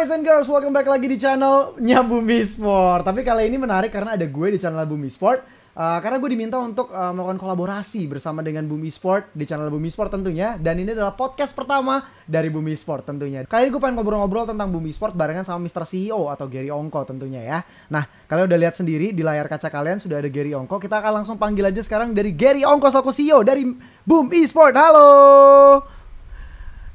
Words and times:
boys 0.00 0.16
and 0.16 0.24
girls, 0.24 0.48
welcome 0.48 0.72
back 0.72 0.88
lagi 0.88 1.12
di 1.12 1.20
channelnya 1.20 2.00
Bumi 2.00 2.40
Sport. 2.40 3.04
Tapi 3.04 3.20
kali 3.20 3.52
ini 3.52 3.60
menarik 3.60 3.92
karena 3.92 4.16
ada 4.16 4.24
gue 4.24 4.48
di 4.48 4.56
channel 4.56 4.88
Bumi 4.88 5.12
Sport. 5.12 5.44
Uh, 5.76 6.00
karena 6.00 6.16
gue 6.16 6.30
diminta 6.32 6.56
untuk 6.56 6.88
uh, 6.88 7.12
melakukan 7.12 7.36
kolaborasi 7.36 8.08
bersama 8.08 8.40
dengan 8.40 8.64
Bumi 8.64 8.88
Sport 8.88 9.36
di 9.36 9.44
channel 9.44 9.68
Bumi 9.68 9.92
Sport 9.92 10.16
tentunya. 10.16 10.56
Dan 10.56 10.80
ini 10.80 10.96
adalah 10.96 11.12
podcast 11.12 11.52
pertama 11.52 12.08
dari 12.24 12.48
Bumi 12.48 12.72
Sport 12.80 13.12
tentunya. 13.12 13.44
Kali 13.44 13.68
ini 13.68 13.76
gue 13.76 13.76
pengen 13.76 14.00
ngobrol-ngobrol 14.00 14.48
tentang 14.48 14.72
Bumi 14.72 14.88
Sport 14.88 15.12
barengan 15.12 15.44
sama 15.44 15.68
Mr. 15.68 15.84
CEO 15.84 16.32
atau 16.32 16.48
Gary 16.48 16.72
Ongko 16.72 17.04
tentunya 17.04 17.44
ya. 17.44 17.60
Nah, 17.92 18.08
kalian 18.24 18.48
udah 18.48 18.56
lihat 18.56 18.80
sendiri 18.80 19.12
di 19.12 19.20
layar 19.20 19.52
kaca 19.52 19.68
kalian 19.68 20.00
sudah 20.00 20.16
ada 20.16 20.32
Gary 20.32 20.56
Ongko. 20.56 20.80
Kita 20.80 21.04
akan 21.04 21.20
langsung 21.20 21.36
panggil 21.36 21.68
aja 21.68 21.84
sekarang 21.84 22.16
dari 22.16 22.32
Gary 22.32 22.64
Ongko 22.64 22.88
selaku 22.88 23.12
CEO 23.12 23.44
dari 23.44 23.68
Bumi 24.08 24.48
Sport. 24.48 24.80
Halo. 24.80 25.08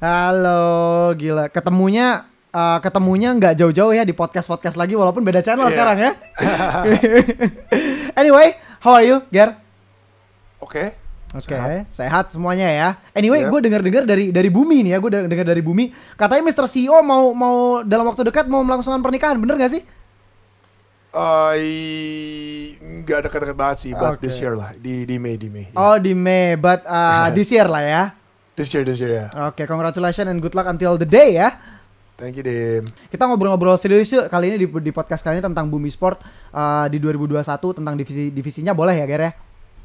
Halo, 0.02 1.14
gila. 1.14 1.54
Ketemunya 1.54 2.34
uh, 2.56 2.80
ketemunya 2.80 3.36
nggak 3.36 3.60
jauh-jauh 3.60 3.92
ya 3.92 4.08
di 4.08 4.16
podcast-podcast 4.16 4.80
lagi 4.80 4.96
walaupun 4.96 5.28
beda 5.28 5.44
channel 5.44 5.68
Iya. 5.68 5.74
sekarang 5.76 5.98
ya. 6.00 6.12
anyway, 8.22 8.56
how 8.80 8.96
are 8.96 9.04
you, 9.04 9.20
Ger? 9.28 9.60
Oke. 10.64 10.96
Oke, 11.36 11.52
Sehat. 11.52 11.92
sehat 11.92 12.26
semuanya 12.32 12.72
ya. 12.72 12.90
Anyway, 13.12 13.44
Iya. 13.44 13.52
gue 13.52 13.60
dengar-dengar 13.60 14.08
dari 14.08 14.32
dari 14.32 14.48
Bumi 14.48 14.88
nih 14.88 14.96
ya, 14.96 14.98
gue 15.04 15.12
dengar 15.28 15.44
dari 15.44 15.60
Bumi. 15.60 15.92
Katanya 16.16 16.48
Mr. 16.48 16.64
CEO 16.72 16.96
mau 17.04 17.36
mau 17.36 17.84
dalam 17.84 18.08
waktu 18.08 18.24
dekat 18.24 18.48
mau 18.48 18.64
melangsungkan 18.64 19.04
pernikahan, 19.04 19.36
bener 19.36 19.60
gak 19.60 19.76
sih? 19.76 19.84
Eh, 21.16 22.76
nggak 22.80 23.28
dekat-dekat 23.28 23.56
banget 23.56 23.78
sih, 23.84 23.92
but 23.92 24.16
Oke. 24.16 24.24
this 24.24 24.40
year 24.40 24.56
lah, 24.56 24.72
di 24.76 25.04
di 25.04 25.20
Mei 25.20 25.36
di 25.36 25.52
Mei. 25.52 25.72
Yeah. 25.72 25.80
Oh 25.80 25.96
di 26.00 26.16
Mei, 26.16 26.56
but 26.56 26.84
uh, 26.88 27.28
this 27.36 27.52
year 27.52 27.68
lah 27.68 27.84
ya. 27.84 28.04
This 28.56 28.72
year, 28.72 28.88
this 28.88 29.04
year 29.04 29.12
ya. 29.12 29.28
Oke, 29.52 29.68
congratulations 29.68 30.32
and 30.32 30.40
good 30.40 30.56
luck 30.56 30.68
until 30.68 30.96
the 30.96 31.08
day 31.08 31.36
ya. 31.36 31.56
Thank 32.16 32.40
you, 32.40 32.48
Dim. 32.48 32.84
Kita 33.12 33.28
ngobrol-ngobrol 33.28 33.76
serius 33.76 34.08
yuk 34.08 34.32
kali 34.32 34.48
ini 34.48 34.58
di, 34.64 34.68
di 34.72 34.92
podcast 34.96 35.20
kali 35.20 35.40
ini 35.40 35.44
tentang 35.44 35.68
Bumi 35.68 35.92
Sport 35.92 36.24
uh, 36.56 36.88
di 36.88 36.96
2021 36.96 37.44
tentang 37.76 37.96
divisi 38.00 38.32
divisinya 38.32 38.72
boleh 38.72 38.96
ya, 38.96 39.06
Ger 39.06 39.22
ya? 39.28 39.32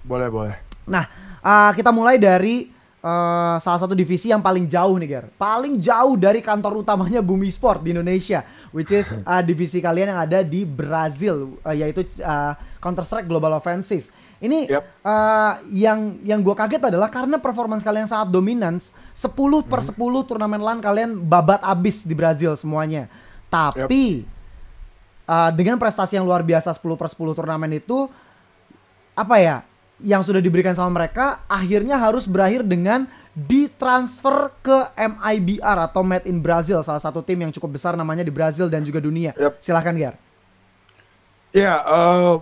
Boleh, 0.07 0.31
boleh. 0.31 0.55
Nah, 0.87 1.11
uh, 1.43 1.75
kita 1.75 1.91
mulai 1.91 2.23
dari 2.23 2.71
uh, 3.03 3.59
salah 3.59 3.83
satu 3.83 3.99
divisi 3.99 4.31
yang 4.31 4.39
paling 4.39 4.71
jauh 4.71 4.95
nih, 5.03 5.09
Ger. 5.11 5.25
Paling 5.35 5.83
jauh 5.83 6.15
dari 6.15 6.39
kantor 6.39 6.87
utamanya 6.87 7.19
Bumi 7.19 7.51
Sport 7.51 7.83
di 7.83 7.99
Indonesia, 7.99 8.47
which 8.71 8.95
is 8.95 9.11
uh, 9.27 9.43
divisi 9.51 9.83
kalian 9.83 10.15
yang 10.15 10.23
ada 10.23 10.47
di 10.47 10.63
Brazil, 10.63 11.59
uh, 11.67 11.75
yaitu 11.75 12.07
uh, 12.23 12.55
Counter 12.79 13.03
Strike 13.03 13.27
Global 13.27 13.59
Offensive. 13.59 14.07
Ini 14.41 14.73
Yep. 14.73 14.85
uh, 15.05 15.53
yang 15.69 16.17
yang 16.25 16.41
gue 16.41 16.57
kaget 16.57 16.89
adalah 16.89 17.13
karena 17.13 17.37
performance 17.37 17.85
kalian 17.85 18.09
sangat 18.09 18.33
dominan, 18.33 18.81
10 19.21 19.69
per 19.69 19.85
10 19.85 20.01
turnamen 20.25 20.65
LAN 20.65 20.81
kalian 20.81 21.21
babat 21.29 21.61
abis 21.61 22.09
di 22.09 22.17
Brazil 22.17 22.57
semuanya. 22.57 23.05
Tapi 23.53 24.25
uh, 25.29 25.53
dengan 25.53 25.77
prestasi 25.77 26.17
yang 26.17 26.25
luar 26.25 26.41
biasa 26.41 26.73
10 26.73 26.97
per 26.97 27.13
10 27.13 27.37
turnamen 27.37 27.77
itu 27.77 28.09
apa 29.13 29.37
ya 29.37 29.57
yang 30.01 30.25
sudah 30.25 30.41
diberikan 30.41 30.73
sama 30.73 31.05
mereka 31.05 31.45
akhirnya 31.45 32.01
harus 32.01 32.25
berakhir 32.25 32.65
dengan 32.65 33.05
ditransfer 33.37 34.57
ke 34.65 34.79
MIBR 34.97 35.93
atau 35.93 36.01
Made 36.01 36.25
in 36.25 36.41
Brazil 36.41 36.81
salah 36.81 37.05
satu 37.05 37.21
tim 37.21 37.45
yang 37.45 37.53
cukup 37.53 37.77
besar 37.77 37.95
namanya 38.01 38.25
di 38.25 38.33
Brazil 38.33 38.73
dan 38.73 38.81
juga 38.83 39.05
dunia. 39.05 39.37
Yep. 39.37 39.61
Silahkan 39.61 39.95
Ger. 39.95 40.15
Ya, 41.53 41.77
eh, 41.83 42.35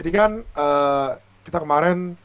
jadi 0.00 0.10
kan 0.10 0.30
eh, 0.42 1.10
kita 1.44 1.60
kemarin 1.60 2.16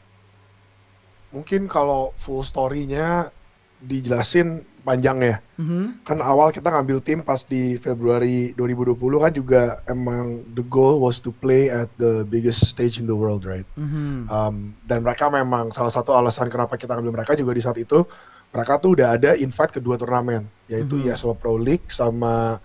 mungkin 1.30 1.70
kalau 1.70 2.10
full 2.18 2.42
story-nya 2.42 3.30
dijelasin 3.80 4.64
panjang 4.80 5.20
ya. 5.20 5.36
Mhm. 5.60 6.04
Kan 6.08 6.24
awal 6.24 6.52
kita 6.52 6.72
ngambil 6.72 7.04
tim 7.04 7.20
pas 7.20 7.44
di 7.44 7.76
Februari 7.76 8.56
2020 8.56 9.20
kan 9.20 9.32
juga 9.32 9.62
emang 9.86 10.40
the 10.56 10.64
goal 10.64 11.00
was 11.00 11.20
to 11.20 11.32
play 11.36 11.68
at 11.68 11.88
the 12.00 12.24
biggest 12.24 12.64
stage 12.64 12.96
in 12.96 13.04
the 13.04 13.16
world, 13.16 13.44
right? 13.44 13.68
Mhm. 13.76 14.28
Um, 14.28 14.72
dan 14.88 15.04
mereka 15.04 15.28
memang 15.28 15.68
salah 15.72 15.92
satu 15.92 16.16
alasan 16.16 16.48
kenapa 16.48 16.80
kita 16.80 16.96
ambil 16.96 17.12
mereka 17.12 17.36
juga 17.36 17.52
di 17.52 17.62
saat 17.62 17.76
itu 17.76 18.04
mereka 18.50 18.82
tuh 18.82 18.98
udah 18.98 19.14
ada 19.14 19.36
invite 19.38 19.78
kedua 19.78 19.94
turnamen 20.00 20.48
yaitu 20.66 20.98
Mhm. 20.98 21.12
ESL 21.12 21.36
Pro 21.36 21.54
League 21.60 21.86
sama 21.92 22.58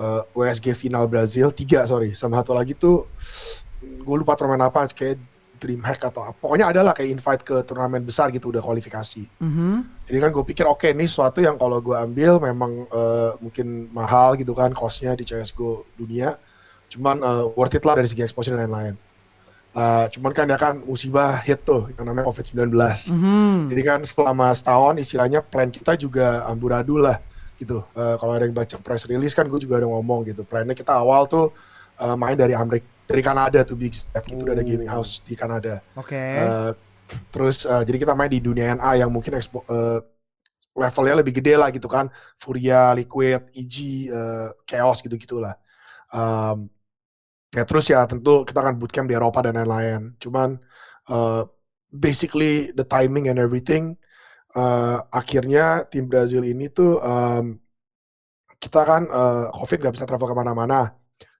uh, 0.00 0.22
WSG 0.34 0.72
Final 0.74 1.06
Brazil 1.06 1.52
tiga 1.52 1.84
sorry 1.84 2.16
sama 2.16 2.40
satu 2.42 2.56
lagi 2.56 2.74
tuh 2.74 3.06
gue 3.78 4.16
lupa 4.18 4.34
turnamen 4.34 4.66
apa 4.66 4.88
kayak 4.90 5.20
DreamHack 5.58 6.00
atau 6.06 6.22
apa. 6.24 6.38
Pokoknya 6.38 6.70
adalah 6.70 6.94
kayak 6.94 7.10
invite 7.18 7.42
ke 7.44 7.60
turnamen 7.66 8.06
besar 8.06 8.30
gitu 8.30 8.54
udah 8.54 8.62
kualifikasi. 8.62 9.26
Mhm. 9.42 10.00
jadi 10.08 10.24
kan 10.24 10.30
gue 10.32 10.40
pikir 10.40 10.64
oke 10.64 10.88
ini 10.88 11.04
sesuatu 11.04 11.44
yang 11.44 11.60
kalau 11.60 11.84
gue 11.84 11.92
ambil 11.92 12.40
memang 12.40 12.88
uh, 12.88 13.36
mungkin 13.44 13.92
mahal 13.92 14.40
gitu 14.40 14.56
kan 14.56 14.72
costnya 14.72 15.12
di 15.18 15.26
CSGO 15.28 15.84
dunia. 16.00 16.38
Cuman 16.88 17.20
uh, 17.20 17.44
worth 17.52 17.76
it 17.76 17.84
lah 17.84 17.98
dari 17.98 18.08
segi 18.08 18.24
exposure 18.24 18.56
dan 18.56 18.70
lain-lain. 18.70 18.96
Uh, 19.76 20.08
cuman 20.08 20.32
kan 20.32 20.48
ya 20.48 20.56
kan 20.56 20.80
musibah 20.80 21.36
hit 21.44 21.60
tuh 21.68 21.92
yang 22.00 22.08
namanya 22.08 22.24
COVID-19 22.32 22.72
Mhm. 23.12 23.68
jadi 23.68 23.82
kan 23.84 24.00
selama 24.00 24.48
setahun 24.56 24.96
istilahnya 24.96 25.44
plan 25.44 25.68
kita 25.68 25.92
juga 26.00 26.48
amburadul 26.48 27.04
lah 27.04 27.20
gitu. 27.60 27.84
Uh, 27.92 28.16
kalau 28.16 28.32
ada 28.32 28.48
yang 28.48 28.56
baca 28.56 28.80
press 28.80 29.04
release 29.04 29.36
kan 29.36 29.44
gue 29.44 29.60
juga 29.60 29.82
ada 29.82 29.86
ngomong 29.86 30.24
gitu. 30.24 30.40
Plannya 30.42 30.72
kita 30.72 30.96
awal 30.96 31.28
tuh 31.28 31.52
uh, 32.00 32.16
main 32.16 32.34
dari 32.38 32.56
Amerika 32.56 32.88
dari 33.08 33.22
Kanada 33.24 33.64
tuh 33.64 33.74
big 33.74 33.96
step 33.96 34.22
gitu 34.28 34.44
udah 34.44 34.54
ada 34.54 34.62
Oh. 34.62 34.68
gaming 34.68 34.90
house 34.90 35.24
di 35.24 35.32
Kanada 35.32 35.80
Oke. 35.96 36.20
Uh, 36.20 36.70
terus 37.32 37.64
uh, 37.64 37.80
jadi 37.82 38.04
kita 38.04 38.12
main 38.12 38.28
di 38.28 38.38
dunia 38.44 38.76
NA 38.76 39.00
yang 39.00 39.08
mungkin 39.08 39.32
expo, 39.32 39.64
uh, 39.64 40.04
levelnya 40.76 41.24
lebih 41.24 41.40
gede 41.40 41.56
lah 41.56 41.72
gitu 41.72 41.88
kan 41.88 42.12
Furia, 42.36 42.92
Liquid, 42.92 43.50
EG, 43.56 44.08
uh, 44.12 44.52
Chaos 44.68 45.00
gitu 45.00 45.16
gitulah. 45.16 45.56
Um, 46.12 46.68
ya 47.48 47.64
terus 47.64 47.88
ya 47.88 48.04
tentu 48.04 48.44
kita 48.44 48.60
akan 48.60 48.76
bootcamp 48.76 49.08
di 49.08 49.16
Eropa 49.16 49.40
dan 49.40 49.56
lain-lain. 49.56 50.14
Cuman 50.20 50.60
uh, 51.08 51.48
basically 51.90 52.70
the 52.76 52.84
timing 52.84 53.32
and 53.32 53.40
everything 53.40 53.96
uh, 54.52 55.00
akhirnya 55.12 55.88
tim 55.88 56.06
Brazil 56.06 56.44
ini 56.44 56.68
tuh 56.68 57.00
um, 57.00 57.56
kita 58.58 58.84
kan 58.84 59.02
uh, 59.08 59.48
COVID 59.54 59.80
nggak 59.80 59.94
bisa 59.96 60.06
travel 60.06 60.28
ke 60.28 60.36
mana-mana. 60.36 60.97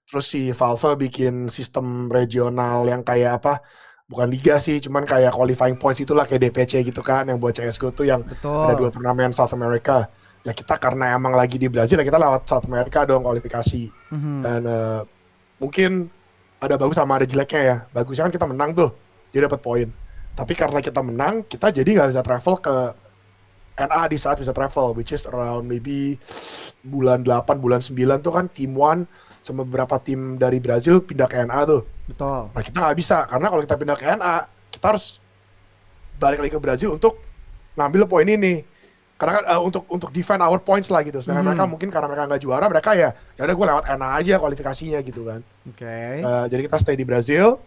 Terus 0.09 0.25
si 0.25 0.49
Valve 0.49 0.97
bikin 0.97 1.53
sistem 1.53 2.09
regional 2.09 2.89
yang 2.89 3.05
kayak 3.05 3.45
apa? 3.45 3.61
Bukan 4.09 4.25
liga 4.33 4.57
sih, 4.57 4.81
cuman 4.81 5.05
kayak 5.05 5.37
qualifying 5.37 5.77
points 5.77 6.01
itulah 6.01 6.25
kayak 6.25 6.49
DPC 6.49 6.81
gitu 6.81 7.05
kan, 7.05 7.29
yang 7.29 7.37
buat 7.37 7.53
CS:GO 7.53 7.93
tuh 7.93 8.09
yang 8.09 8.25
Betul. 8.25 8.57
ada 8.65 8.73
dua 8.73 8.89
turnamen 8.89 9.29
South 9.29 9.53
America. 9.53 10.09
Ya 10.41 10.57
kita 10.57 10.81
karena 10.81 11.13
emang 11.13 11.37
lagi 11.37 11.61
di 11.61 11.69
Brazil, 11.69 12.01
ya 12.01 12.05
kita 12.09 12.17
lewat 12.17 12.49
South 12.49 12.65
America 12.65 13.05
dong 13.05 13.21
kualifikasi. 13.21 13.85
Mhm. 14.09 14.41
Dan 14.41 14.61
eh, 14.65 15.01
mungkin 15.61 16.09
ada 16.57 16.73
bagus 16.73 16.97
sama 16.97 17.21
ada 17.21 17.29
jeleknya 17.29 17.61
ya. 17.61 17.77
Bagusnya 17.93 18.25
kan 18.25 18.33
kita 18.33 18.47
menang 18.49 18.73
tuh, 18.73 18.89
dia 19.29 19.45
dapat 19.45 19.61
poin. 19.61 19.87
Tapi 20.33 20.57
karena 20.57 20.81
kita 20.81 21.05
menang, 21.05 21.45
kita 21.45 21.69
jadi 21.69 21.85
nggak 21.85 22.09
bisa 22.09 22.25
travel 22.25 22.55
ke 22.57 22.75
NA 23.77 24.01
di 24.09 24.17
saat 24.17 24.41
bisa 24.41 24.57
travel, 24.57 24.97
which 24.97 25.13
is 25.13 25.29
around 25.29 25.69
maybe 25.69 26.17
bulan 26.81 27.21
8, 27.21 27.61
bulan 27.61 27.77
9 27.77 28.25
tuh 28.25 28.33
kan 28.33 28.49
tim 28.49 28.73
One 28.73 29.05
sama 29.39 29.63
beberapa 29.63 29.95
tim 29.99 30.35
dari 30.35 30.59
Brazil 30.59 30.99
pindah 30.99 31.27
ke 31.27 31.39
NA 31.43 31.59
tuh. 31.63 31.81
Betul. 32.11 32.51
Nah 32.51 32.61
kita 32.63 32.77
nggak 32.79 32.97
bisa, 32.99 33.23
karena 33.27 33.47
kalau 33.47 33.61
kita 33.63 33.75
pindah 33.79 33.97
ke 33.97 34.05
NA, 34.05 34.35
kita 34.71 34.85
harus 34.91 35.05
balik 36.19 36.43
lagi 36.43 36.51
ke 36.51 36.61
Brazil 36.61 36.95
untuk 36.95 37.19
ngambil 37.79 38.03
poin 38.05 38.27
ini. 38.27 38.63
Karena 39.19 39.43
kan 39.43 39.45
eh, 39.51 39.59
untuk 39.59 39.83
untuk 39.91 40.15
defend 40.15 40.39
our 40.39 40.59
points 40.63 40.87
lah 40.87 41.03
gitu. 41.03 41.19
Sedangkan 41.19 41.43
Hmm. 41.43 41.49
mereka 41.51 41.65
mungkin 41.67 41.89
karena 41.91 42.07
mereka 42.07 42.23
nggak 42.31 42.41
juara, 42.43 42.65
mereka 42.71 42.91
ya 42.95 43.09
ya 43.35 43.41
udah 43.43 43.55
gue 43.55 43.65
lewat 43.67 43.85
NA 43.99 44.09
aja 44.15 44.33
kualifikasinya 44.39 44.99
gitu 45.03 45.27
kan. 45.27 45.43
Oke. 45.67 45.95
Eh, 46.23 46.45
jadi 46.47 46.61
kita 46.71 46.77
stay 46.79 46.95
di 46.95 47.03
Brazil. 47.03 47.59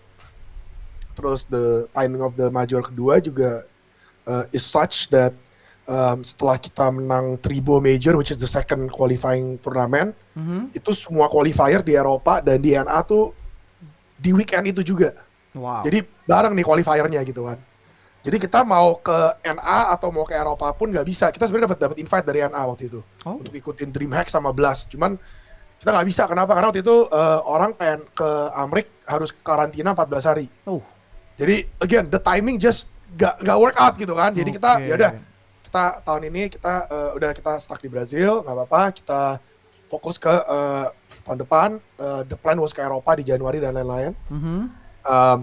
Terus 1.13 1.45
the 1.53 1.93
timing 1.93 2.25
of 2.25 2.41
the 2.41 2.49
major 2.49 2.81
kedua 2.81 3.21
juga 3.21 3.69
uh, 4.25 4.49
is 4.57 4.65
such 4.65 5.13
that 5.13 5.37
um, 5.87 6.19
setelah 6.23 6.57
kita 6.57 6.91
menang 6.91 7.39
Tribo 7.39 7.79
Major, 7.79 8.15
which 8.15 8.31
is 8.31 8.39
the 8.39 8.47
second 8.47 8.91
qualifying 8.91 9.59
turnamen, 9.59 10.15
Mhm. 10.35 10.73
itu 10.73 10.91
semua 10.93 11.27
qualifier 11.27 11.81
di 11.81 11.95
Eropa 11.95 12.39
dan 12.41 12.63
di 12.63 12.75
NA 12.75 13.03
tuh 13.03 13.35
di 14.17 14.31
weekend 14.31 14.71
itu 14.71 14.83
juga. 14.83 15.13
Wow. 15.53 15.83
Jadi 15.85 16.01
bareng 16.25 16.55
nih 16.55 16.65
qualifiernya 16.65 17.21
gitu 17.27 17.45
kan. 17.45 17.59
Jadi 18.23 18.39
kita 18.39 18.63
mau 18.63 19.03
ke 19.03 19.19
NA 19.43 19.91
atau 19.91 20.15
mau 20.15 20.23
ke 20.23 20.33
Eropa 20.33 20.71
pun 20.73 20.95
nggak 20.95 21.03
bisa. 21.05 21.35
Kita 21.35 21.51
sebenarnya 21.51 21.75
dapat 21.75 21.81
dapat 21.83 21.97
invite 21.99 22.27
dari 22.27 22.39
NA 22.41 22.63
waktu 22.65 22.87
itu 22.87 23.01
Oh. 23.27 23.43
untuk 23.43 23.51
ikutin 23.51 23.91
DreamHack 23.91 24.31
sama 24.31 24.55
Blast. 24.55 24.95
Cuman 24.95 25.19
kita 25.83 25.91
nggak 25.91 26.07
bisa. 26.07 26.23
Kenapa? 26.31 26.55
Karena 26.55 26.71
waktu 26.71 26.87
itu 26.87 27.11
eh, 27.11 27.41
orang 27.43 27.75
pengen 27.75 28.07
ke 28.15 28.31
Amrik 28.55 28.87
harus 29.11 29.35
karantina 29.43 29.91
14 29.91 30.23
hari. 30.23 30.47
Oh. 30.71 30.79
Jadi 31.35 31.67
again 31.83 32.07
the 32.09 32.23
timing 32.23 32.63
just 32.63 32.87
nggak 33.19 33.43
nggak 33.43 33.59
work 33.59 33.75
out 33.77 33.99
gitu 33.99 34.15
kan. 34.15 34.31
Jadi 34.31 34.55
kita 34.55 34.79
Oke. 34.79 34.87
ya 34.87 34.95
udah 34.95 35.11
kita 35.73 36.05
tahun 36.05 36.29
ini 36.29 36.53
kita 36.53 36.85
eh, 36.93 37.11
udah 37.17 37.33
kita 37.33 37.57
stuck 37.57 37.81
di 37.81 37.89
Brazil 37.89 38.45
nggak 38.45 38.53
apa-apa. 38.53 38.93
Kita 38.93 39.41
fokus 39.89 40.21
ke 40.21 40.29
eh, 40.29 40.87
tahun 41.25 41.41
depan. 41.41 41.69
Eh, 41.97 42.21
the 42.29 42.37
plan 42.37 42.61
was 42.61 42.77
ke 42.77 42.85
Eropa 42.85 43.17
di 43.17 43.25
Januari 43.25 43.57
dan 43.57 43.81
lain-lain. 43.81 44.13
Mhm. 44.29 44.69
Um, 45.09 45.39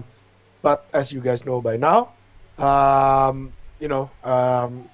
but 0.62 0.86
as 0.94 1.10
you 1.10 1.18
guys 1.18 1.42
know 1.42 1.58
by 1.58 1.74
now, 1.74 2.14
um, 2.62 3.50
you 3.82 3.90
know, 3.90 4.06
um, 4.22 4.86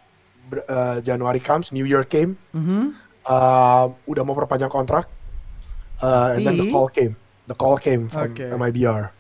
uh, 0.73 1.05
January 1.05 1.39
comes, 1.39 1.69
New 1.69 1.85
Year 1.85 2.01
came. 2.01 2.41
Mhm. 2.57 2.97
uh, 3.29 3.93
udah 4.09 4.23
mau 4.25 4.33
perpanjang 4.39 4.73
kontrak. 4.73 5.11
Uh, 6.01 6.33
and 6.39 6.49
then 6.49 6.57
the 6.57 6.71
call 6.73 6.89
came. 6.89 7.13
The 7.51 7.57
call 7.59 7.77
came 7.77 8.09
from 8.09 8.33
Okay. 8.33 8.49
MIBR. 8.55 9.11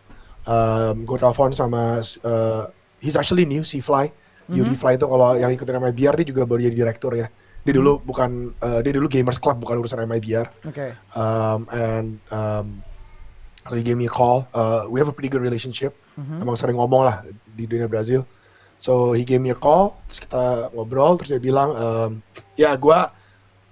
Um, 0.46 1.02
gue 1.04 1.18
telepon 1.18 1.50
sama 1.50 1.98
uh, 2.22 2.70
he's 3.02 3.18
actually 3.18 3.42
new, 3.42 3.66
si 3.66 3.82
Fly. 3.82 4.14
Yuri 4.50 4.74
Mhm. 4.74 4.78
Fly 4.78 4.94
itu 4.94 5.06
kalau 5.10 5.34
yang 5.34 5.50
ikutin 5.50 5.78
MIBR 5.82 6.14
dia 6.22 6.26
juga 6.26 6.42
baru 6.46 6.60
jadi 6.62 6.76
direktur 6.76 7.12
ya. 7.18 7.26
Dia 7.66 7.72
Mhm. 7.74 7.78
dulu 7.82 7.92
bukan 8.06 8.30
uh, 8.62 8.78
dia 8.78 8.92
dulu 8.94 9.10
Gamers 9.10 9.42
Club 9.42 9.58
bukan 9.58 9.82
urusan 9.82 9.98
MIBR. 10.06 10.46
Oke. 10.70 10.94
Um, 11.18 11.66
and 11.74 12.06
um, 12.30 12.78
he 13.74 13.82
gave 13.82 13.98
me 13.98 14.06
a 14.06 14.12
call. 14.12 14.46
Uh, 14.54 14.86
we 14.86 15.02
have 15.02 15.10
a 15.10 15.14
pretty 15.14 15.26
good 15.26 15.42
relationship. 15.42 15.98
Mhm. 16.14 16.46
Emang 16.46 16.54
sering 16.54 16.78
ngomong 16.78 17.02
lah 17.02 17.26
di 17.58 17.66
dunia 17.66 17.90
Brazil. 17.90 18.22
So 18.78 19.16
he 19.16 19.24
gave 19.24 19.40
me 19.40 19.50
a 19.50 19.58
call, 19.58 19.96
terus 20.06 20.20
kita 20.28 20.68
ngobrol, 20.70 21.16
terus 21.16 21.32
dia 21.32 21.40
bilang, 21.40 21.72
um, 21.74 22.10
ya 22.54 22.76
gua 22.76 23.08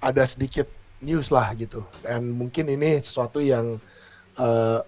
ada 0.00 0.24
sedikit 0.24 0.64
news 1.04 1.28
lah 1.28 1.52
gitu. 1.54 1.84
Dan 2.00 2.32
mungkin 2.32 2.66
ini 2.66 2.98
sesuatu 2.98 3.38
yang 3.38 3.76
uh, 4.40 4.80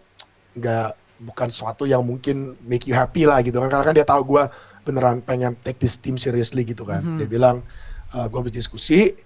nggak 0.56 0.90
bukan 1.20 1.48
sesuatu 1.52 1.84
yang 1.84 2.00
mungkin 2.00 2.56
make 2.64 2.88
you 2.88 2.96
happy 2.96 3.28
lah 3.28 3.44
gitu 3.44 3.60
kan. 3.60 3.68
Karena 3.68 3.84
kan 3.84 3.94
dia 3.94 4.08
tahu 4.08 4.24
gua 4.24 4.48
beneran 4.86 5.18
pengen 5.20 5.58
take 5.66 5.82
this 5.82 5.98
team 5.98 6.14
seriously 6.14 6.62
gitu 6.62 6.86
kan. 6.86 7.02
Mhm. 7.02 7.18
Dia 7.18 7.28
bilang, 7.28 7.66
uh, 8.14 8.30
gua 8.30 8.46
habis 8.46 8.54
diskusi, 8.54 9.18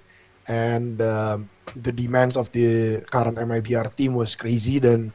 and 0.48 0.98
um, 0.98 1.44
the 1.78 1.92
demands 1.92 2.34
of 2.34 2.48
the 2.56 2.98
current 3.06 3.36
MIBR 3.36 3.92
team 3.94 4.16
was 4.16 4.32
crazy 4.34 4.80
dan 4.80 5.12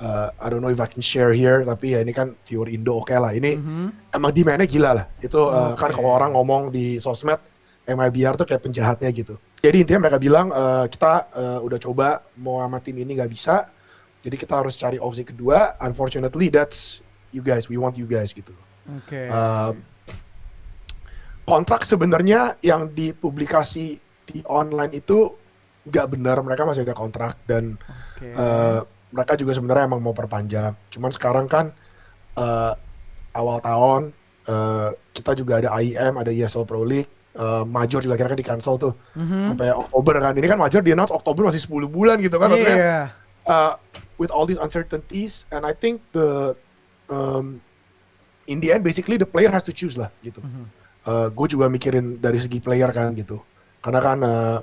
uh, 0.00 0.32
I 0.40 0.48
don't 0.48 0.64
know 0.64 0.72
if 0.72 0.80
I 0.80 0.88
can 0.88 1.04
share 1.04 1.30
here 1.30 1.62
tapi 1.62 1.94
ya 1.94 2.02
ini 2.02 2.10
kan 2.10 2.34
viewer 2.48 2.66
Indo 2.66 2.98
oke 2.98 3.12
lah 3.12 3.30
ini 3.30 3.60
Mhm. 3.60 4.16
emang 4.16 4.32
demandnya 4.32 4.66
gila 4.66 4.90
lah 4.96 5.04
itu 5.20 5.38
uh, 5.38 5.76
kan 5.76 5.92
Oke. 5.92 6.00
kalau 6.00 6.10
orang 6.16 6.32
ngomong 6.34 6.72
di 6.72 6.98
sosmed 6.98 7.38
MIBR 7.86 8.34
tuh 8.40 8.46
kayak 8.48 8.64
penjahatnya 8.64 9.12
gitu 9.12 9.36
jadi 9.62 9.84
intinya 9.86 10.08
mereka 10.08 10.18
bilang 10.18 10.50
uh, 10.50 10.88
kita 10.90 11.30
uh, 11.30 11.58
udah 11.62 11.78
coba 11.78 12.24
mau 12.40 12.58
sama 12.64 12.80
tim 12.82 12.98
ini 12.98 13.14
nggak 13.20 13.30
bisa 13.30 13.68
jadi 14.24 14.34
kita 14.34 14.54
harus 14.66 14.74
cari 14.74 14.98
opsi 14.98 15.22
kedua 15.22 15.78
unfortunately 15.84 16.50
that's 16.50 17.04
you 17.30 17.44
guys 17.44 17.70
we 17.70 17.78
want 17.78 17.94
you 17.94 18.08
guys 18.08 18.34
gitu 18.34 18.50
Oke. 18.90 19.30
Um, 19.30 19.82
kontrak 21.42 21.82
sebenarnya 21.82 22.58
yang 22.62 22.90
dipublikasi 22.94 23.98
di 24.26 24.38
online 24.46 24.94
itu 24.94 25.34
nggak 25.82 26.14
benar 26.14 26.38
mereka 26.46 26.62
masih 26.62 26.86
ada 26.86 26.94
kontrak 26.94 27.34
dan 27.50 27.74
Oke. 27.90 28.30
eh, 28.30 28.80
mereka 29.10 29.34
juga 29.34 29.50
sebenarnya 29.50 29.90
emang 29.90 29.98
mau 29.98 30.14
perpanjang 30.14 30.78
cuman 30.94 31.10
sekarang 31.10 31.46
kan 31.50 31.74
eh, 32.38 32.72
awal 33.34 33.58
tahun 33.58 34.14
eh, 34.46 34.90
kita 35.18 35.34
juga 35.34 35.58
ada 35.58 35.74
IEM 35.82 36.14
ada 36.22 36.30
ESL 36.30 36.62
Pro 36.62 36.86
League 36.86 37.10
eh, 37.34 37.64
Major 37.66 37.98
juga 37.98 38.14
kira-kira 38.14 38.38
di 38.38 38.46
cancel 38.46 38.78
tuh 38.78 38.94
Mhm. 39.18 39.50
sampai 39.50 39.74
Oktober 39.74 40.22
kan 40.22 40.38
ini 40.38 40.46
kan 40.46 40.62
Major 40.62 40.78
di 40.78 40.94
announce 40.94 41.10
Oktober 41.10 41.50
masih 41.50 41.66
10 41.66 41.90
bulan 41.90 42.22
gitu 42.22 42.38
kan 42.38 42.46
maksudnya 42.54 42.78
Iya. 42.78 43.02
uh, 43.50 43.74
with 44.22 44.30
all 44.30 44.46
these 44.46 44.62
uncertainties, 44.62 45.50
and 45.50 45.66
I 45.66 45.74
think 45.74 45.98
the 46.14 46.54
um, 47.10 47.58
in 48.50 48.58
the 48.58 48.72
end 48.74 48.82
basically 48.82 49.18
the 49.18 49.28
player 49.28 49.50
has 49.50 49.62
to 49.62 49.70
choose 49.74 49.94
lah 49.98 50.10
gitu. 50.24 50.42
Mhm. 50.42 50.64
Uh, 51.02 51.26
gue 51.34 51.46
juga 51.58 51.66
mikirin 51.66 52.22
dari 52.22 52.38
segi 52.38 52.62
player 52.62 52.86
kan 52.94 53.10
gitu, 53.18 53.42
karena 53.82 53.98
kan 53.98 54.18
uh, 54.22 54.58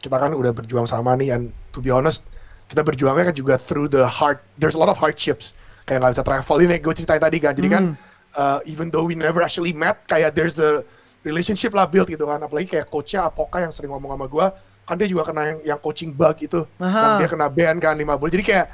kita 0.00 0.16
kan 0.16 0.32
udah 0.32 0.52
berjuang 0.56 0.88
sama 0.88 1.12
nih, 1.20 1.36
and 1.36 1.52
to 1.76 1.84
be 1.84 1.92
honest 1.92 2.24
kita 2.72 2.80
berjuangnya 2.80 3.30
kan 3.30 3.36
juga 3.36 3.54
through 3.60 3.86
the 3.86 4.08
hard. 4.08 4.40
There's 4.56 4.72
a 4.72 4.80
lot 4.80 4.88
of 4.88 4.96
hardships 4.96 5.52
kayak 5.84 6.00
nggak 6.02 6.18
bisa 6.18 6.24
travel 6.24 6.56
ini 6.64 6.80
gue 6.80 6.94
ceritain 6.96 7.20
tadi 7.20 7.38
kan, 7.38 7.52
jadi 7.54 7.68
kan 7.68 7.84
Mhm. 7.92 7.96
uh, 8.40 8.58
even 8.64 8.88
though 8.88 9.04
we 9.04 9.12
never 9.14 9.44
actually 9.44 9.70
met, 9.76 10.00
kayak 10.08 10.32
there's 10.32 10.56
a 10.58 10.80
relationship 11.28 11.76
lah 11.76 11.84
build 11.86 12.08
gitu 12.08 12.24
kan, 12.24 12.40
apalagi 12.40 12.72
kayak 12.78 12.88
coachnya 12.88 13.28
Apoka 13.28 13.60
yang 13.62 13.70
sering 13.70 13.92
ngomong 13.92 14.16
sama 14.16 14.26
gue, 14.26 14.46
kan 14.86 14.94
dia 14.96 15.06
juga 15.10 15.28
kena 15.28 15.42
yang, 15.54 15.58
yang 15.76 15.78
coaching 15.82 16.10
bug 16.14 16.38
itu, 16.40 16.64
Aha. 16.80 17.00
dan 17.02 17.10
dia 17.20 17.28
kena 17.30 17.46
ban 17.52 17.76
kan 17.78 17.94
5 17.98 18.16
bulan. 18.18 18.32
Jadi 18.32 18.44
kayak 18.46 18.66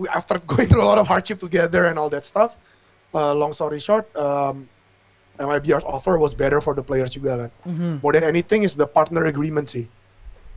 we, 0.00 0.08
after 0.10 0.36
going 0.48 0.66
through 0.66 0.82
a 0.82 0.88
lot 0.88 0.96
of 0.96 1.04
hardship 1.06 1.38
together 1.38 1.86
and 1.88 1.96
all 2.00 2.08
that 2.08 2.24
stuff, 2.24 2.56
uh, 3.12 3.32
long 3.32 3.50
story 3.50 3.78
short, 3.78 4.08
um, 4.14 4.66
MIBR's 5.40 5.84
offer 5.88 6.20
was 6.20 6.36
better 6.36 6.60
for 6.60 6.76
the 6.76 6.84
players 6.84 7.10
juga 7.10 7.46
kan. 7.46 7.50
Mhm. 7.64 8.04
More 8.04 8.12
than 8.12 8.24
anything 8.24 8.60
is 8.60 8.76
the 8.76 8.84
partner 8.84 9.24
agreement 9.24 9.72
sih. 9.72 9.88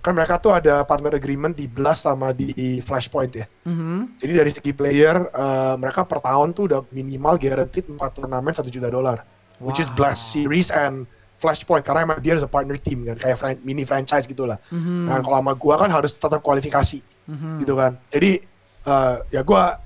Kan 0.03 0.19
mereka 0.19 0.35
tuh 0.35 0.51
ada 0.51 0.83
partner 0.83 1.15
agreement 1.15 1.55
di 1.55 1.63
Blast 1.63 2.03
sama 2.03 2.35
di 2.35 2.51
Flashpoint 2.83 3.31
ya. 3.31 3.47
Mhm. 3.63 4.19
Jadi 4.19 4.33
dari 4.35 4.51
segi 4.51 4.71
player, 4.75 5.31
uh, 5.31 5.79
mereka 5.79 6.03
per 6.03 6.19
tahun 6.19 6.51
tuh 6.51 6.67
udah 6.67 6.79
minimal 6.91 7.39
guaranteed 7.39 7.87
4 7.87 8.11
turnamen 8.11 8.51
1 8.51 8.67
juta 8.67 8.91
dolar. 8.91 9.23
Which 9.63 9.79
is 9.79 9.87
Wow. 9.95 10.03
Blast 10.03 10.35
Series 10.35 10.67
and 10.67 11.07
Flashpoint. 11.39 11.87
Karena 11.87 12.03
emang 12.03 12.19
dia 12.19 12.35
is 12.35 12.43
a 12.43 12.51
partner 12.51 12.75
team 12.75 13.07
kan. 13.07 13.15
Kayak 13.15 13.37
fran- 13.39 13.63
mini 13.63 13.87
franchise 13.87 14.27
gitu 14.27 14.43
lah. 14.43 14.59
Mhm. 14.75 15.07
Nah 15.07 15.23
kalau 15.23 15.39
sama 15.39 15.53
gua 15.55 15.79
kan 15.79 15.87
harus 15.87 16.11
tetap 16.11 16.43
kualifikasi 16.43 16.99
Mhm. 17.31 17.63
gitu 17.63 17.79
kan. 17.79 17.95
Jadi 18.11 18.43
uh, 18.83 19.23
ya 19.31 19.39
gua 19.39 19.79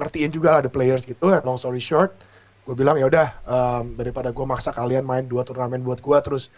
ngertiin 0.00 0.32
juga 0.32 0.64
the 0.64 0.72
players 0.72 1.04
gitu. 1.04 1.28
Long 1.44 1.60
story 1.60 1.78
short, 1.82 2.16
gue 2.64 2.74
bilang 2.74 2.96
ya 2.96 3.06
udah 3.06 3.28
um, 3.44 3.94
daripada 4.00 4.32
gua 4.32 4.56
maksa 4.56 4.72
kalian 4.72 5.04
main 5.04 5.28
dua 5.28 5.44
turnamen 5.44 5.84
buat 5.84 6.00
gua 6.00 6.24
terus 6.24 6.48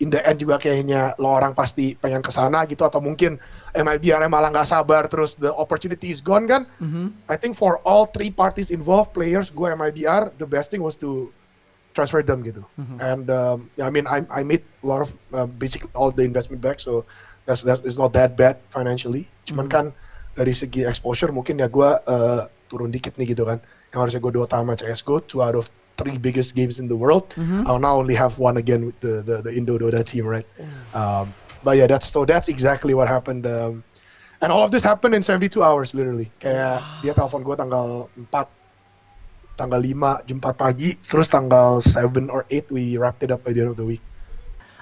in 0.00 0.08
the 0.08 0.20
end 0.24 0.40
juga 0.40 0.56
kayaknya 0.56 1.12
lo 1.20 1.28
orang 1.36 1.52
pasti 1.52 1.92
pengen 1.92 2.24
ke 2.24 2.32
sana 2.32 2.64
gitu 2.64 2.88
atau 2.88 3.04
mungkin 3.04 3.36
MIBR 3.76 4.24
malah 4.32 4.48
nggak 4.48 4.64
sabar 4.64 5.04
terus 5.12 5.36
the 5.36 5.52
opportunity 5.52 6.08
is 6.08 6.24
gone 6.24 6.48
kan. 6.48 6.64
Mhm. 6.80 7.12
I 7.28 7.36
think 7.36 7.52
for 7.56 7.80
all 7.84 8.08
three 8.08 8.32
parties 8.32 8.72
involved, 8.72 9.12
players, 9.12 9.52
gue 9.52 9.68
MIBR, 9.68 10.32
the 10.40 10.48
best 10.48 10.72
thing 10.72 10.80
was 10.80 10.96
to 10.96 11.28
transfer 11.92 12.24
them 12.24 12.40
gitu. 12.40 12.64
Mhm. 12.80 12.96
And 12.96 13.24
um, 13.28 13.56
I 13.76 13.92
mean, 13.92 14.08
I 14.08 14.24
I 14.32 14.40
made 14.46 14.64
a 14.80 14.86
lot 14.88 15.04
of 15.04 15.12
uh, 15.36 15.44
basically 15.44 15.92
all 15.92 16.08
the 16.08 16.24
investment 16.24 16.64
back, 16.64 16.80
so 16.80 17.04
that's 17.44 17.60
that's 17.60 17.84
it's 17.84 18.00
not 18.00 18.16
that 18.16 18.40
bad 18.40 18.56
financially. 18.72 19.28
Cuman 19.44 19.68
Mhm. 19.68 19.72
kan 19.74 19.84
dari 20.32 20.54
segi 20.56 20.86
exposure 20.88 21.28
mungkin 21.28 21.60
ya 21.60 21.68
gue 21.68 21.90
uh, 22.08 22.48
turun 22.70 22.94
dikit 22.94 23.18
nih 23.18 23.34
gitu 23.34 23.42
kan. 23.42 23.58
Yang 23.90 23.98
harusnya 23.98 24.20
gue 24.22 24.32
Dota 24.38 24.56
sama 24.62 24.78
CS:GO, 24.78 25.18
two 25.26 25.42
out 25.42 25.58
of 25.58 25.66
three 25.98 26.16
biggest 26.16 26.54
games 26.54 26.78
in 26.78 26.86
the 26.86 26.96
world. 26.96 27.28
Mhm. 27.34 27.66
I'll 27.66 27.82
now 27.82 27.98
only 27.98 28.14
have 28.14 28.38
one 28.38 28.56
again 28.56 28.86
with 28.88 28.96
the 29.02 29.20
the, 29.26 29.42
the 29.42 29.52
Indo 29.52 29.76
Dota 29.76 30.00
team, 30.06 30.24
right? 30.24 30.46
Um, 30.94 31.34
but 31.66 31.76
yeah, 31.76 31.90
that's 31.90 32.08
so 32.08 32.22
that's 32.24 32.48
exactly 32.48 32.94
what 32.94 33.10
happened. 33.10 33.44
Um, 33.44 33.84
and 34.40 34.48
all 34.48 34.64
of 34.64 34.70
this 34.72 34.80
happened 34.80 35.12
in 35.12 35.20
72 35.20 35.60
hours, 35.60 35.92
literally. 35.92 36.32
Kayak 36.40 36.80
dia 37.04 37.12
telepon 37.12 37.44
gue 37.44 37.52
tanggal 37.58 38.08
4, 38.32 38.48
tanggal 39.60 39.80
5, 39.84 40.24
jam 40.24 40.38
4 40.40 40.56
pagi, 40.56 40.96
terus 41.04 41.28
tanggal 41.28 41.84
7 41.84 42.32
or 42.32 42.48
8 42.48 42.72
we 42.72 42.96
wrapped 42.96 43.20
it 43.20 43.28
up 43.28 43.44
by 43.44 43.52
the 43.52 43.60
end 43.60 43.68
of 43.68 43.76
the 43.76 43.84
week. 43.84 44.00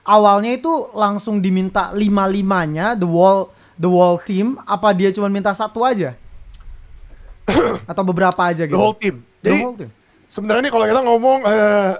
Awalnya 0.09 0.57
itu 0.57 0.89
langsung 0.97 1.43
diminta 1.43 1.93
lima 1.93 2.25
limanya 2.25 2.97
the 2.97 3.05
wall 3.05 3.53
the 3.77 3.91
wall 3.91 4.17
team 4.17 4.57
apa 4.65 4.97
dia 4.97 5.13
cuma 5.13 5.29
minta 5.29 5.53
satu 5.53 5.85
aja 5.85 6.17
atau 7.91 8.03
beberapa 8.05 8.39
aja 8.45 8.65
The 8.65 8.71
gitu 8.71 8.79
whole 8.79 8.97
team. 8.97 9.25
The 9.41 9.51
Jadi 9.51 9.59
whole 9.65 9.77
team. 9.79 9.91
sebenarnya 10.29 10.69
nih 10.69 10.73
kalau 10.73 10.87
kita 10.87 11.01
ngomong 11.05 11.39
eh, 11.49 11.95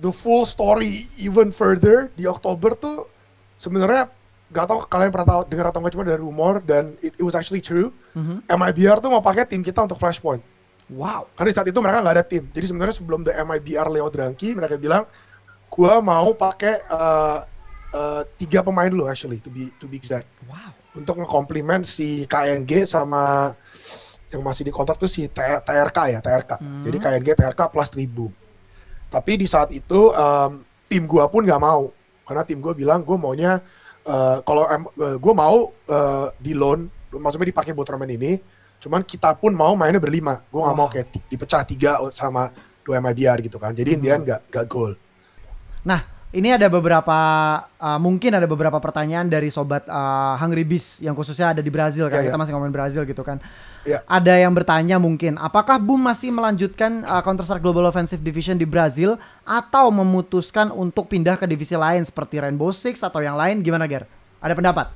the 0.00 0.12
full 0.12 0.44
story 0.44 1.08
even 1.16 1.48
further 1.50 2.12
di 2.14 2.28
Oktober 2.28 2.76
tuh 2.76 3.08
sebenarnya 3.56 4.12
gak 4.54 4.70
tau 4.70 4.78
kalian 4.86 5.10
pernah 5.10 5.28
tahu 5.28 5.40
dengar 5.50 5.66
atau 5.74 5.82
nggak 5.82 5.92
cuma 5.98 6.06
dari 6.06 6.22
rumor 6.22 6.62
dan 6.62 6.94
it, 7.02 7.16
it 7.18 7.24
was 7.24 7.34
actually 7.34 7.58
true. 7.64 7.90
Mhm. 8.14 8.46
MIBR 8.46 9.02
tuh 9.02 9.10
mau 9.10 9.24
pakai 9.24 9.48
tim 9.48 9.64
kita 9.64 9.82
untuk 9.82 9.98
Flashpoint. 9.98 10.40
wow 10.86 11.26
Karena 11.34 11.50
saat 11.50 11.66
itu 11.66 11.78
mereka 11.82 11.98
nggak 12.04 12.14
ada 12.20 12.24
tim. 12.24 12.46
Jadi 12.54 12.70
sebenarnya 12.70 12.94
sebelum 12.94 13.26
the 13.26 13.34
MIBR 13.34 13.90
Leo 13.90 14.06
Drangki, 14.06 14.54
mereka 14.54 14.78
bilang, 14.78 15.02
gua 15.66 15.98
mau 15.98 16.30
pakai 16.30 16.78
uh, 16.86 17.42
uh, 17.90 18.22
tiga 18.38 18.62
pemain 18.62 18.86
dulu 18.86 19.10
actually, 19.10 19.42
to 19.42 19.50
be 19.50 19.66
to 19.82 19.90
be 19.90 19.98
exact, 19.98 20.30
wow 20.46 20.70
untuk 20.96 21.20
ngekomplimen 21.20 21.84
si 21.84 22.24
KNG 22.24 22.88
sama 22.88 23.52
yang 24.34 24.42
masih 24.42 24.66
di 24.66 24.72
kontrak 24.74 24.98
tuh 24.98 25.06
si 25.06 25.30
T- 25.30 25.62
TRK 25.62 25.98
ya, 26.10 26.18
TRK. 26.18 26.58
Hmm. 26.58 26.82
Jadi 26.82 26.96
KNG 26.98 27.28
TRK 27.38 27.60
plus 27.70 27.88
Tribum. 27.90 28.32
Tapi 29.06 29.38
di 29.38 29.46
saat 29.46 29.70
itu 29.70 30.10
um, 30.10 30.66
tim 30.90 31.06
gua 31.06 31.30
pun 31.30 31.46
nggak 31.46 31.62
mau, 31.62 31.94
karena 32.26 32.42
tim 32.42 32.58
gua 32.58 32.74
bilang 32.74 33.06
gua 33.06 33.14
maunya 33.14 33.62
uh, 34.04 34.42
kalau 34.42 34.66
uh, 34.66 35.16
gua 35.22 35.34
mau 35.34 35.56
uh, 35.70 36.26
di 36.42 36.58
loan, 36.58 36.90
maksudnya 37.14 37.50
dipakai 37.50 37.70
buat 37.70 37.86
turnamen 37.86 38.14
ini. 38.18 38.32
Cuman 38.76 39.00
kita 39.06 39.32
pun 39.40 39.56
mau 39.56 39.72
mainnya 39.72 39.96
berlima. 39.96 40.44
Gue 40.52 40.60
nggak 40.60 40.76
mau 40.76 40.84
kayak 40.92 41.08
dipecah 41.32 41.64
tiga 41.64 41.96
sama 42.12 42.52
dua 42.84 43.00
MIBR 43.00 43.40
gitu 43.48 43.56
kan. 43.56 43.72
Jadi 43.72 43.96
Indian 43.96 44.20
Hmm. 44.20 44.26
nggak 44.28 44.40
nggak 44.52 44.66
goal. 44.68 44.92
Nah, 45.88 46.04
ini 46.36 46.52
ada 46.52 46.68
beberapa 46.68 47.18
uh, 47.80 47.96
mungkin 47.96 48.36
ada 48.36 48.44
beberapa 48.44 48.76
pertanyaan 48.76 49.24
dari 49.24 49.48
sobat 49.48 49.88
uh, 49.88 50.36
Hungry 50.36 50.68
Beast 50.68 51.00
yang 51.00 51.16
khususnya 51.16 51.56
ada 51.56 51.64
di 51.64 51.72
Brazil 51.72 52.12
kan. 52.12 52.20
Ya, 52.20 52.28
Kita 52.28 52.36
ya. 52.36 52.40
masih 52.44 52.52
ngomongin 52.52 52.76
Brazil 52.76 53.02
gitu 53.08 53.24
kan. 53.24 53.40
Ya. 53.88 54.04
Ada 54.04 54.36
yang 54.44 54.52
bertanya 54.52 55.00
mungkin, 55.00 55.40
apakah 55.40 55.80
Boom 55.80 56.04
masih 56.04 56.28
melanjutkan 56.28 57.08
uh, 57.08 57.24
Counter 57.24 57.40
Strike 57.48 57.64
Global 57.64 57.88
Offensive 57.88 58.20
Division 58.20 58.60
di 58.60 58.68
Brazil 58.68 59.16
atau 59.48 59.88
memutuskan 59.88 60.68
untuk 60.68 61.08
pindah 61.08 61.40
ke 61.40 61.48
divisi 61.48 61.72
lain 61.72 62.04
seperti 62.04 62.36
Rainbow 62.36 62.68
Six 62.68 63.00
atau 63.00 63.24
yang 63.24 63.40
lain? 63.40 63.64
Gimana, 63.64 63.88
Ger? 63.88 64.04
Ada 64.44 64.52
pendapat? 64.52 64.92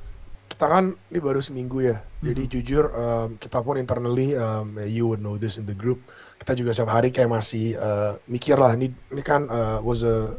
Kita 0.50 0.66
kan 0.68 0.92
ini 1.08 1.18
baru 1.24 1.40
seminggu 1.40 1.80
ya. 1.80 2.04
Jadi 2.20 2.44
Mhm. 2.44 2.50
jujur 2.52 2.84
um, 2.92 3.28
kita 3.40 3.64
pun 3.64 3.80
internally 3.80 4.36
um, 4.36 4.76
you 4.84 5.08
would 5.08 5.24
know 5.24 5.40
this 5.40 5.56
in 5.56 5.64
the 5.64 5.72
group. 5.72 6.04
Kita 6.36 6.52
juga 6.52 6.76
setiap 6.76 6.92
hari 6.92 7.08
kayak 7.14 7.30
masih 7.32 7.78
uh, 7.80 8.18
mikir 8.28 8.60
lah. 8.60 8.76
Ini 8.76 8.92
ini 8.92 9.22
kan 9.24 9.48
uh, 9.48 9.80
was 9.80 10.04
a 10.04 10.36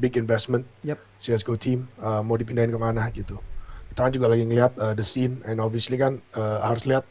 big 0.00 0.16
investment 0.16 0.64
Yep. 0.84 0.98
CS:GO 1.18 1.54
team 1.56 1.88
uh, 2.00 2.24
mau 2.24 2.38
dipindahin 2.38 2.72
ke 2.72 2.78
mana 2.78 3.08
gitu. 3.12 3.36
kita 3.92 4.08
kan 4.08 4.12
juga 4.16 4.32
lagi 4.32 4.48
ngeliat 4.48 4.72
uh, 4.80 4.96
the 4.96 5.04
scene 5.04 5.44
and 5.44 5.60
obviously 5.60 6.00
kan 6.00 6.16
uh, 6.32 6.64
harus 6.64 6.88
lihat 6.88 7.04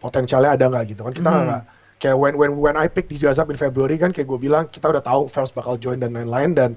potensialnya 0.00 0.56
ada 0.56 0.64
nggak 0.72 0.96
gitu 0.96 1.04
kan 1.04 1.12
kita 1.12 1.28
Hmm. 1.28 1.44
nggak 1.44 1.62
kayak 2.00 2.16
when 2.16 2.34
when 2.40 2.56
when 2.56 2.72
I 2.74 2.88
pick 2.88 3.12
guys 3.12 3.36
up 3.36 3.52
in 3.52 3.60
February 3.60 4.00
kan 4.00 4.16
kayak 4.16 4.32
gue 4.32 4.40
bilang 4.40 4.64
kita 4.72 4.88
udah 4.88 5.04
tahu 5.04 5.28
Fels 5.28 5.52
bakal 5.52 5.76
join 5.76 6.00
dan 6.00 6.16
lain-lain 6.16 6.56
dan 6.56 6.70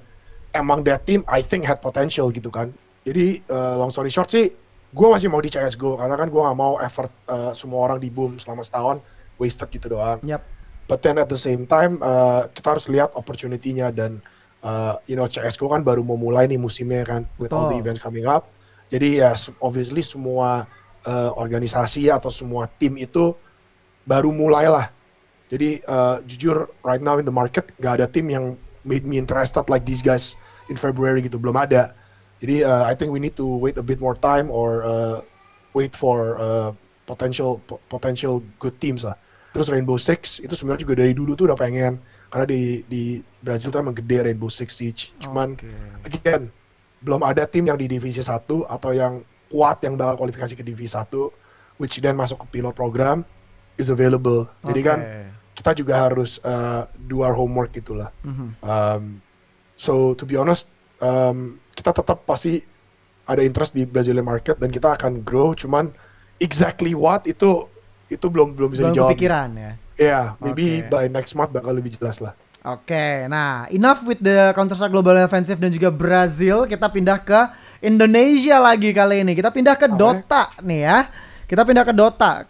emang 0.52 0.84
that 0.84 1.08
team 1.08 1.24
I 1.26 1.40
think 1.40 1.64
had 1.64 1.80
potential 1.80 2.28
gitu 2.28 2.52
kan 2.52 2.70
jadi 3.08 3.40
uh, 3.48 3.80
long 3.80 3.88
story 3.88 4.12
short 4.12 4.28
sih 4.28 4.52
gue 4.92 5.06
masih 5.08 5.32
mau 5.32 5.40
di 5.40 5.48
CSGO 5.48 5.96
karena 5.98 6.14
kan 6.14 6.28
gue 6.28 6.36
nggak 6.38 6.58
mau 6.60 6.76
effort 6.78 7.10
uh, 7.26 7.56
semua 7.56 7.88
orang 7.90 7.98
di 7.98 8.12
boom 8.12 8.36
selama 8.36 8.60
setahun 8.60 9.00
wasted 9.40 9.72
gitu 9.72 9.88
doang 9.90 10.20
Yap. 10.22 10.44
but 10.86 11.00
then 11.00 11.16
at 11.16 11.26
the 11.26 11.36
same 11.36 11.64
time 11.64 11.96
uh, 12.04 12.44
kita 12.52 12.76
harus 12.76 12.86
lihat 12.86 13.08
opportunity-nya 13.16 13.88
dan 13.90 14.20
uh, 14.64 14.96
you 15.10 15.18
know 15.18 15.28
CS:GO 15.28 15.68
kan 15.68 15.82
baru 15.84 16.00
mau 16.00 16.16
mulai 16.16 16.48
nih 16.48 16.56
musimnya 16.56 17.04
kan 17.04 17.28
with 17.36 17.52
all 17.52 17.68
the 17.68 17.76
events 17.76 18.00
coming 18.00 18.24
up. 18.24 18.48
Jadi 18.88 19.20
ya 19.20 19.34
obviously 19.60 20.00
semua 20.00 20.64
uh, 21.04 21.30
organisasi 21.34 22.06
atau 22.08 22.30
semua 22.30 22.70
tim 22.78 22.94
itu 22.96 23.34
baru 24.06 24.30
mulai 24.30 24.70
lah. 24.70 24.86
Jadi 25.50 25.82
uh, 25.86 26.22
jujur 26.26 26.70
right 26.82 27.02
now 27.02 27.18
in 27.18 27.26
the 27.26 27.34
market 27.34 27.70
gak 27.78 28.02
ada 28.02 28.06
tim 28.10 28.26
yang 28.30 28.58
made 28.86 29.06
me 29.06 29.18
interested 29.18 29.66
like 29.66 29.86
these 29.86 30.02
guys 30.02 30.38
in 30.70 30.78
February 30.78 31.22
gitu 31.22 31.38
belum 31.38 31.58
ada. 31.58 31.94
Jadi 32.42 32.62
uh, 32.66 32.86
I 32.86 32.94
think 32.94 33.10
we 33.10 33.22
need 33.22 33.34
to 33.38 33.46
wait 33.46 33.78
a 33.78 33.84
bit 33.84 33.98
more 34.02 34.14
time 34.18 34.50
or 34.50 34.86
uh, 34.86 35.22
wait 35.74 35.94
for 35.94 36.38
uh, 36.38 36.70
potential 37.06 37.62
po- 37.66 37.82
potential 37.90 38.42
good 38.58 38.74
teams 38.82 39.06
lah. 39.06 39.14
Terus 39.54 39.72
Rainbow 39.72 39.96
Six 39.96 40.42
itu 40.42 40.52
sebenarnya 40.52 40.84
juga 40.84 40.94
dari 41.00 41.14
dulu 41.16 41.32
tuh 41.38 41.48
udah 41.48 41.58
pengen 41.58 42.02
karena 42.36 42.52
di 42.52 42.84
di 42.84 43.24
Brazil 43.40 43.72
tuh 43.72 43.80
emang 43.80 43.96
gede 43.96 44.28
Rainbow 44.28 44.52
Six 44.52 44.76
Siege. 44.76 45.16
Cuman 45.24 45.56
Oke. 45.56 45.72
again 46.04 46.52
belum 47.00 47.24
ada 47.24 47.48
tim 47.48 47.64
yang 47.64 47.80
di 47.80 47.88
divisi 47.88 48.20
1 48.20 48.44
atau 48.44 48.90
yang 48.92 49.24
kuat 49.48 49.80
yang 49.80 49.96
bakal 49.96 50.20
kualifikasi 50.20 50.52
ke 50.52 50.60
divisi 50.60 50.92
1 50.92 51.08
which 51.80 51.96
then 52.04 52.12
masuk 52.12 52.44
ke 52.44 52.60
pilot 52.60 52.76
program 52.76 53.24
is 53.80 53.88
available. 53.88 54.44
Jadi 54.68 54.80
kan 54.84 54.98
kita 55.56 55.72
juga 55.72 55.96
harus 55.96 56.36
uh, 56.44 56.84
do 57.08 57.24
our 57.24 57.32
homework 57.32 57.72
gitulah. 57.72 58.12
Mhm. 58.20 58.52
Um, 58.60 59.24
so 59.80 60.12
to 60.20 60.28
be 60.28 60.36
honest, 60.36 60.68
um, 61.00 61.56
kita 61.72 61.96
tetap 61.96 62.28
pasti 62.28 62.60
ada 63.24 63.40
interest 63.40 63.72
di 63.72 63.88
Brazilian 63.88 64.28
market 64.28 64.60
dan 64.60 64.68
kita 64.68 64.92
akan 64.92 65.24
grow. 65.24 65.56
Cuman 65.56 65.88
exactly 66.44 66.92
what 66.92 67.24
itu 67.24 67.64
itu 68.12 68.28
belum 68.28 68.52
belum 68.52 68.76
bisa 68.76 68.84
Belum 68.84 68.92
dijawab. 68.92 69.10
kepikiran 69.16 69.48
ya. 69.56 69.72
Ya, 69.96 70.36
maybe 70.44 70.84
Oke. 70.84 70.92
by 70.92 71.04
next 71.08 71.32
month 71.32 71.56
bakal 71.56 71.72
lebih 71.72 71.96
jelas 71.96 72.20
lah. 72.20 72.36
Oke, 72.66 73.30
nah 73.30 73.64
enough 73.70 74.02
with 74.02 74.18
the 74.18 74.50
Counter 74.52 74.74
Strike 74.74 74.90
Global 74.90 75.16
Offensive 75.22 75.56
dan 75.56 75.70
juga 75.70 75.88
Brazil. 75.88 76.66
Kita 76.66 76.90
pindah 76.90 77.22
ke 77.22 77.40
Indonesia 77.78 78.58
lagi 78.58 78.90
kali 78.90 79.22
ini. 79.22 79.32
Kita 79.38 79.54
pindah 79.54 79.78
ke 79.78 79.86
Oke. 79.86 79.94
Dota 79.94 80.50
nih 80.60 80.80
ya. 80.82 80.98
Kita 81.46 81.62
pindah 81.62 81.86
ke 81.86 81.94
Dota. 81.94 82.42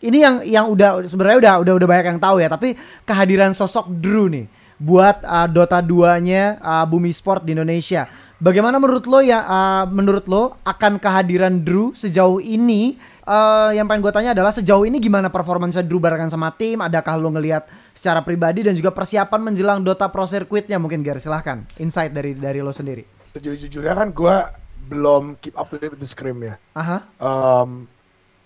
Ini 0.00 0.18
yang 0.18 0.34
yang 0.48 0.66
udah 0.72 1.04
sebenarnya 1.04 1.38
udah 1.44 1.54
udah 1.60 1.72
udah 1.76 1.88
banyak 1.88 2.06
yang 2.16 2.20
tahu 2.20 2.36
ya. 2.40 2.48
Tapi 2.48 2.72
kehadiran 3.04 3.52
sosok 3.52 3.92
Drew 3.92 4.32
nih 4.32 4.48
buat 4.80 5.20
uh, 5.22 5.46
Dota 5.46 5.78
2-nya 5.78 6.58
uh, 6.64 6.84
Bumi 6.88 7.12
Sport 7.12 7.44
di 7.44 7.52
Indonesia. 7.52 8.08
Bagaimana 8.40 8.80
menurut 8.82 9.04
lo 9.06 9.20
ya? 9.22 9.44
uh, 9.44 9.84
menurut 9.88 10.24
lo 10.24 10.56
akan 10.64 10.96
kehadiran 10.96 11.60
Drew 11.60 11.92
sejauh 11.92 12.40
ini? 12.40 12.96
Uh, 13.26 13.70
yang 13.72 13.88
pengen 13.88 14.04
gue 14.04 14.12
tanya 14.12 14.30
adalah 14.36 14.52
sejauh 14.52 14.84
ini 14.86 15.00
gimana 15.00 15.32
performance 15.32 15.80
Drew 15.82 16.00
barengan 16.00 16.30
sama 16.30 16.52
tim? 16.54 16.80
Adakah 16.80 17.18
lo 17.18 17.32
ngelihat 17.32 17.66
secara 17.96 18.20
pribadi 18.20 18.64
dan 18.64 18.76
juga 18.76 18.92
persiapan 18.92 19.40
menjelang 19.52 19.80
Dota 19.82 20.08
Pro 20.08 20.28
Circuitnya 20.28 20.76
mungkin 20.76 21.00
Gar 21.00 21.18
silahkan 21.18 21.64
insight 21.80 22.12
dari 22.12 22.36
dari 22.36 22.60
lo 22.60 22.70
sendiri. 22.70 23.04
Sejujurnya 23.24 23.94
kan 23.96 24.14
gue 24.14 24.36
belum 24.88 25.40
keep 25.40 25.56
up 25.56 25.72
to 25.72 25.80
date 25.80 25.92
with 25.92 26.00
the 26.00 26.08
scrim 26.08 26.40
ya. 26.44 26.54
Aha. 26.76 27.02
Um, 27.18 27.88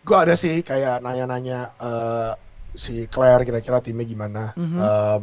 gue 0.06 0.16
ada 0.16 0.34
sih 0.38 0.62
kayak 0.62 1.02
nanya-nanya 1.02 1.74
uh, 1.76 2.32
si 2.78 3.10
Claire 3.10 3.42
kira-kira 3.42 3.82
timnya 3.82 4.06
gimana. 4.06 4.42
Mhm. 4.54 4.78
Um, 4.78 5.22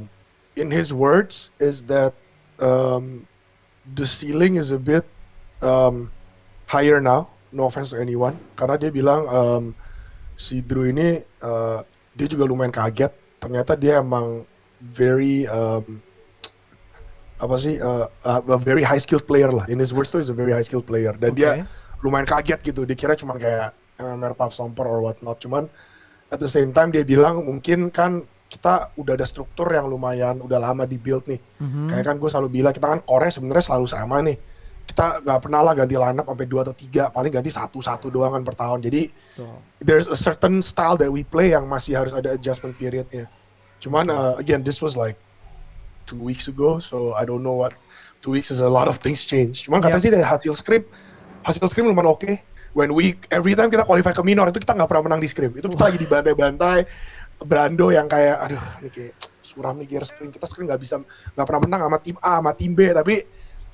in 0.56 0.72
his 0.72 0.92
words 0.92 1.52
is 1.60 1.84
that 1.88 2.16
um, 2.60 3.28
the 3.96 4.08
ceiling 4.08 4.56
is 4.56 4.72
a 4.72 4.80
bit 4.80 5.08
um, 5.64 6.12
higher 6.68 7.00
now. 7.00 7.32
No 7.56 7.72
offense 7.72 7.96
to 7.96 7.98
anyone, 7.98 8.36
karena 8.60 8.76
dia 8.76 8.92
bilang 8.92 9.32
um, 9.32 9.64
si 10.36 10.60
Drew 10.60 10.92
ini 10.92 11.24
uh, 11.40 11.80
dia 12.12 12.28
juga 12.28 12.44
lumayan 12.44 12.76
kaget. 12.76 13.16
Ternyata 13.40 13.80
dia 13.80 14.04
emang 14.04 14.44
very 14.84 15.48
um, 15.48 16.04
apa 17.40 17.56
sih 17.60 17.80
uh, 17.80 18.08
uh, 18.28 18.42
a 18.44 18.60
very 18.60 18.84
high 18.84 19.00
skilled 19.00 19.24
player 19.24 19.52
lah. 19.52 19.64
In 19.72 19.80
his 19.80 19.96
words 19.96 20.12
tuh 20.12 20.20
is 20.20 20.32
a 20.32 20.36
very 20.36 20.52
high 20.52 20.64
skilled 20.64 20.88
player 20.88 21.16
dan 21.16 21.36
dia 21.36 21.64
Oke. 21.64 22.04
lumayan 22.04 22.28
kaget 22.28 22.60
gitu. 22.64 22.84
Dia 22.84 22.96
kira 22.96 23.16
cuma 23.16 23.36
kayak 23.36 23.76
MMR 24.00 24.36
Puff 24.36 24.56
Stomper 24.56 24.88
or 24.88 25.04
whatnot. 25.04 25.40
Cuman 25.40 25.68
at 26.32 26.40
the 26.40 26.48
same 26.48 26.72
time 26.72 26.92
dia 26.92 27.04
bilang 27.04 27.44
mungkin 27.44 27.92
kan 27.92 28.24
kita 28.48 28.94
udah 28.96 29.20
ada 29.20 29.28
struktur 29.28 29.68
yang 29.74 29.90
lumayan 29.90 30.40
udah 30.40 30.60
lama 30.64 30.88
di 30.88 30.96
build 30.96 31.28
nih. 31.28 31.40
Mhm. 31.60 31.92
Kayak 31.92 32.04
kan 32.08 32.16
gue 32.20 32.30
selalu 32.32 32.50
bilang 32.62 32.74
kita 32.76 32.88
kan 32.88 33.00
core 33.04 33.28
sebenarnya 33.28 33.64
selalu 33.68 33.88
sama 33.90 34.18
nih. 34.24 34.38
Kita 34.86 35.20
nggak 35.26 35.40
pernah 35.42 35.62
lah 35.66 35.74
ganti 35.74 35.98
line 35.98 36.22
up 36.22 36.30
sampai 36.30 36.46
dua 36.46 36.62
atau 36.62 36.76
tiga, 36.78 37.10
paling 37.10 37.34
ganti 37.34 37.50
satu 37.50 37.82
satu 37.82 38.14
doang 38.14 38.38
kan 38.38 38.44
per 38.46 38.56
tahun. 38.56 38.86
Jadi 38.86 39.10
Tuh. 39.34 39.58
there's 39.82 40.06
a 40.06 40.16
certain 40.16 40.62
style 40.62 40.96
that 40.96 41.10
we 41.10 41.26
play 41.26 41.52
yang 41.52 41.66
masih 41.66 41.98
harus 41.98 42.14
ada 42.14 42.38
adjustment 42.38 42.78
periodnya. 42.78 43.26
Cuman 43.82 44.08
uh, 44.08 44.38
again 44.38 44.62
this 44.62 44.80
was 44.80 44.94
like 44.94 45.18
two 46.06 46.22
weeks 46.22 46.46
ago, 46.46 46.78
so 46.78 47.18
I 47.18 47.26
don't 47.26 47.42
know 47.42 47.58
what 47.58 47.74
two 48.22 48.30
weeks 48.30 48.54
is 48.54 48.62
a 48.62 48.70
lot 48.70 48.86
of 48.86 49.02
things 49.02 49.26
change. 49.26 49.66
Cuman 49.66 49.82
kata 49.82 49.98
Yep. 49.98 50.04
sih 50.06 50.12
dari 50.14 50.26
hasil 50.26 50.54
scrim, 50.54 50.84
hasil 51.44 51.66
scrim 51.66 51.90
lumayan 51.90 52.14
oke. 52.14 52.30
When 52.76 52.92
we 52.94 53.16
every 53.32 53.56
time 53.56 53.72
kita 53.72 53.88
qualify 53.88 54.12
ke 54.12 54.22
minor 54.22 54.52
itu 54.52 54.60
kita 54.62 54.76
nggak 54.76 54.90
pernah 54.92 55.04
menang 55.10 55.22
di 55.24 55.30
scrim. 55.32 55.50
Itu 55.56 55.72
kita 55.72 55.90
lagi 55.90 55.98
dibantai-bantai. 55.98 56.80
Brando 57.36 57.92
yang 57.92 58.08
kayak 58.08 58.48
aduh 58.48 58.64
ini 58.80 58.88
kayak 58.88 59.14
suram 59.44 59.76
nih 59.76 59.88
gear 59.92 60.04
scrim 60.08 60.32
kita 60.32 60.48
scrim 60.48 60.72
nggak 60.72 60.80
bisa 60.80 61.04
nggak 61.36 61.46
pernah 61.48 61.62
menang 61.68 61.82
sama 61.84 61.98
tim 62.00 62.16
A 62.24 62.40
sama 62.40 62.52
tim 62.56 62.72
B 62.72 62.80
tapi 62.96 63.16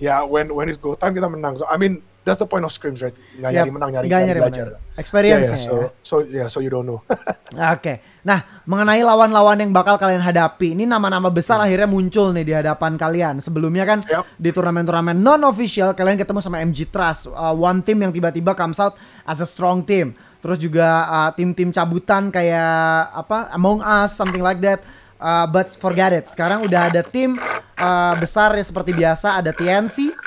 ya 0.02 0.26
when 0.26 0.50
when 0.50 0.66
it's 0.66 0.82
go 0.82 0.98
time 0.98 1.14
kita 1.14 1.30
menang. 1.30 1.56
So 1.56 1.70
I 1.70 1.78
mean 1.78 2.02
that's 2.22 2.38
the 2.38 2.46
point 2.46 2.66
of 2.66 2.74
scrims 2.74 3.02
right? 3.02 3.14
Nggak 3.38 3.50
Yep. 3.50 3.58
nyari 3.62 3.72
menang 3.72 3.90
nyari, 3.94 4.06
nyari 4.10 4.24
nyari 4.26 4.40
belajar. 4.42 4.66
menang. 4.74 4.82
Yeah, 4.82 5.00
Experience-nya 5.02 5.58
yeah, 5.58 5.66
so 5.66 5.74
ya. 5.74 5.90
so 6.02 6.14
yeah 6.26 6.48
so 6.50 6.58
you 6.60 6.70
don't 6.70 6.86
know. 6.86 7.02
Oke. 7.78 8.02
Nah, 8.22 8.62
mengenai 8.70 9.02
lawan-lawan 9.02 9.58
yang 9.58 9.74
bakal 9.74 9.98
kalian 9.98 10.22
hadapi, 10.22 10.78
ini 10.78 10.86
nama-nama 10.86 11.34
besar 11.34 11.58
akhirnya 11.58 11.90
muncul 11.90 12.30
nih 12.30 12.46
di 12.46 12.54
hadapan 12.54 12.94
kalian. 12.94 13.42
Sebelumnya 13.42 13.82
kan 13.82 14.00
Yap. 14.06 14.30
di 14.38 14.50
turnamen-turnamen 14.54 15.18
non 15.18 15.42
official 15.42 15.98
kalian 15.98 16.22
ketemu 16.22 16.38
sama 16.38 16.62
MG 16.62 16.86
Trust, 16.94 17.34
uh, 17.34 17.50
one 17.50 17.82
team 17.82 18.06
yang 18.06 18.14
tiba-tiba 18.14 18.54
comes 18.54 18.78
out 18.78 18.94
as 19.26 19.42
a 19.42 19.48
strong 19.50 19.82
team. 19.82 20.14
Terus 20.42 20.58
juga 20.58 21.06
uh, 21.06 21.30
tim-tim 21.34 21.70
cabutan 21.70 22.30
kayak 22.30 23.10
apa 23.14 23.50
Among 23.54 23.82
Us, 23.82 24.14
something 24.14 24.42
like 24.42 24.62
that. 24.62 24.82
Uh, 25.22 25.46
but 25.46 25.70
forget 25.78 26.10
it. 26.10 26.26
Sekarang 26.26 26.66
udah 26.66 26.90
ada 26.90 27.06
tim 27.06 27.38
uh, 27.78 28.14
besar 28.18 28.58
ya 28.58 28.66
seperti 28.66 28.98
biasa, 28.98 29.38
ada 29.38 29.54
TNC, 29.54 30.18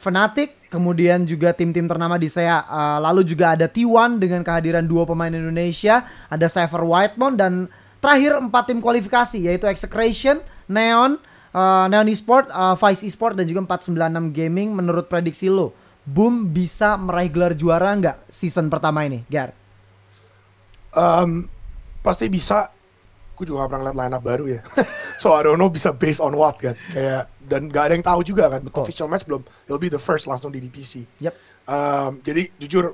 Fnatic, 0.00 0.72
kemudian 0.72 1.28
juga 1.28 1.52
tim-tim 1.52 1.84
ternama 1.84 2.16
di 2.16 2.32
saya. 2.32 2.64
Uh, 2.64 3.04
lalu 3.04 3.20
juga 3.28 3.52
ada 3.52 3.68
T1 3.68 4.16
dengan 4.16 4.40
kehadiran 4.40 4.88
dua 4.88 5.04
pemain 5.04 5.28
Indonesia, 5.28 6.08
ada 6.32 6.48
Cypher 6.48 6.80
Whitemon 6.80 7.36
dan 7.36 7.52
terakhir 8.00 8.40
empat 8.40 8.72
tim 8.72 8.80
kualifikasi 8.80 9.36
yaitu 9.44 9.68
Execration, 9.68 10.40
Neon, 10.72 11.20
uh, 11.52 11.84
Neon 11.92 12.08
Esport, 12.08 12.48
uh, 12.48 12.72
Vice 12.80 13.04
Esport 13.04 13.36
dan 13.36 13.44
juga 13.44 13.60
496 13.76 14.32
Gaming. 14.32 14.72
Menurut 14.72 15.04
prediksi 15.12 15.52
lo, 15.52 15.76
Boom 16.08 16.48
bisa 16.48 16.96
meraih 16.96 17.28
gelar 17.28 17.52
juara 17.52 17.92
nggak 17.92 18.32
season 18.32 18.72
pertama 18.72 19.04
ini, 19.04 19.20
Gar? 19.28 19.52
Um, 20.96 21.44
pasti 22.00 22.32
bisa. 22.32 22.72
Gue 23.40 23.48
juga 23.48 23.64
gak 23.64 23.72
pernah 23.72 23.88
ngeliat 23.88 23.96
line 23.96 24.12
up 24.12 24.22
baru 24.22 24.44
ya. 24.52 24.60
so 25.22 25.32
I 25.32 25.40
don't 25.40 25.56
know 25.56 25.72
bisa 25.72 25.96
based 25.96 26.20
on 26.20 26.36
what 26.36 26.60
kan. 26.60 26.76
Kayak 26.92 27.32
dan 27.48 27.72
gak 27.72 27.88
ada 27.88 27.92
yang 27.96 28.04
tahu 28.04 28.20
juga 28.20 28.52
kan. 28.52 28.60
Betul. 28.60 28.84
Official 28.84 29.08
match 29.08 29.24
belum. 29.24 29.40
It'll 29.64 29.80
be 29.80 29.88
the 29.88 29.96
first 29.96 30.28
langsung 30.28 30.52
di 30.52 30.60
DPC. 30.60 31.08
Yep. 31.24 31.32
Um, 31.64 32.20
jadi 32.20 32.52
jujur 32.60 32.92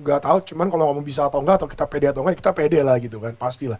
nggak 0.00 0.24
tahu. 0.24 0.40
Cuman 0.48 0.72
kalau 0.72 0.88
ngomong 0.88 1.04
bisa 1.04 1.28
atau 1.28 1.44
enggak 1.44 1.60
atau 1.60 1.68
kita 1.68 1.84
pede 1.84 2.08
atau 2.08 2.24
enggak 2.24 2.40
kita 2.40 2.56
pede 2.56 2.80
lah 2.80 2.96
gitu 2.96 3.20
kan. 3.20 3.36
Pastilah. 3.36 3.76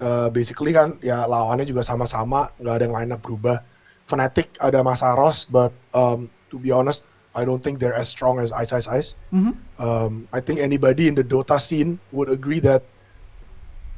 Uh, 0.00 0.32
basically 0.32 0.72
kan 0.72 0.96
ya 1.04 1.28
lawannya 1.28 1.68
juga 1.68 1.84
sama-sama. 1.84 2.48
Nggak 2.56 2.72
ada 2.72 2.84
yang 2.88 2.96
line 2.96 3.12
up 3.12 3.20
berubah. 3.20 3.60
Fnatic 4.08 4.56
ada 4.64 4.80
Masaros, 4.80 5.44
but 5.52 5.68
um, 5.92 6.32
to 6.48 6.56
be 6.56 6.72
honest, 6.72 7.04
I 7.36 7.44
don't 7.44 7.60
think 7.60 7.76
they're 7.76 7.92
as 7.92 8.08
strong 8.08 8.40
as 8.40 8.48
Ice 8.56 8.72
Ice 8.72 8.88
Ice. 8.88 9.12
Mhm. 9.36 9.52
Um, 9.76 10.24
I 10.32 10.40
think 10.40 10.64
anybody 10.64 11.12
in 11.12 11.14
the 11.14 11.22
Dota 11.22 11.60
scene 11.60 12.00
would 12.16 12.32
agree 12.32 12.58
that 12.64 12.88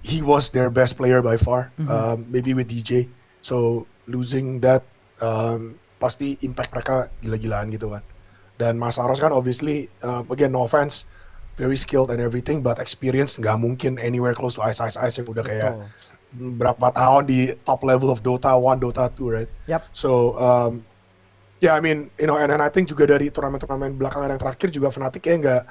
he 0.02 0.24
was 0.24 0.50
their 0.50 0.70
best 0.72 0.96
player 0.96 1.20
by 1.20 1.36
far. 1.36 1.72
Mhm. 1.76 1.88
Um, 1.88 2.18
maybe 2.28 2.56
with 2.56 2.68
DJ. 2.68 3.08
So 3.40 3.86
losing 4.08 4.60
that 4.64 4.84
um, 5.20 5.76
pasti 6.00 6.40
impact 6.40 6.72
mereka 6.72 7.12
gila-gilaan 7.20 7.68
gitu 7.72 7.92
kan. 7.92 8.02
Dan 8.60 8.76
Mas 8.76 9.00
Aros 9.00 9.20
kan 9.20 9.32
obviously 9.32 9.88
um, 10.04 10.28
again 10.28 10.52
no 10.52 10.64
offense 10.64 11.08
very 11.56 11.76
skilled 11.76 12.08
and 12.08 12.20
everything 12.20 12.64
but 12.64 12.80
experience 12.80 13.36
nggak 13.36 13.56
mungkin 13.60 14.00
anywhere 14.00 14.32
close 14.32 14.56
to 14.56 14.64
Ice 14.64 14.80
Ice 14.80 14.96
Ice 14.96 15.20
yang 15.20 15.28
udah 15.28 15.44
kayak 15.44 15.76
Betul. 15.76 16.56
berapa 16.56 16.88
tahun 16.96 17.22
di 17.28 17.52
top 17.68 17.84
level 17.84 18.08
of 18.08 18.24
Dota 18.24 18.56
1, 18.56 18.80
Dota 18.80 19.12
2, 19.12 19.36
right? 19.36 19.50
Yep. 19.68 19.82
So, 19.92 20.38
um, 20.40 20.84
yeah, 21.60 21.76
I 21.76 21.80
mean, 21.82 22.08
you 22.16 22.28
know, 22.28 22.38
and, 22.40 22.48
and 22.54 22.62
I 22.62 22.70
think 22.72 22.88
juga 22.88 23.08
dari 23.08 23.28
turnamen-turnamen 23.28 23.98
belakangan 23.98 24.32
yang 24.32 24.40
terakhir 24.40 24.68
juga 24.72 24.88
Fnatic 24.94 25.20
kayak 25.26 25.38
nggak 25.42 25.62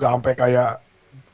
nggak 0.00 0.10
sampai 0.10 0.32
kayak 0.34 0.70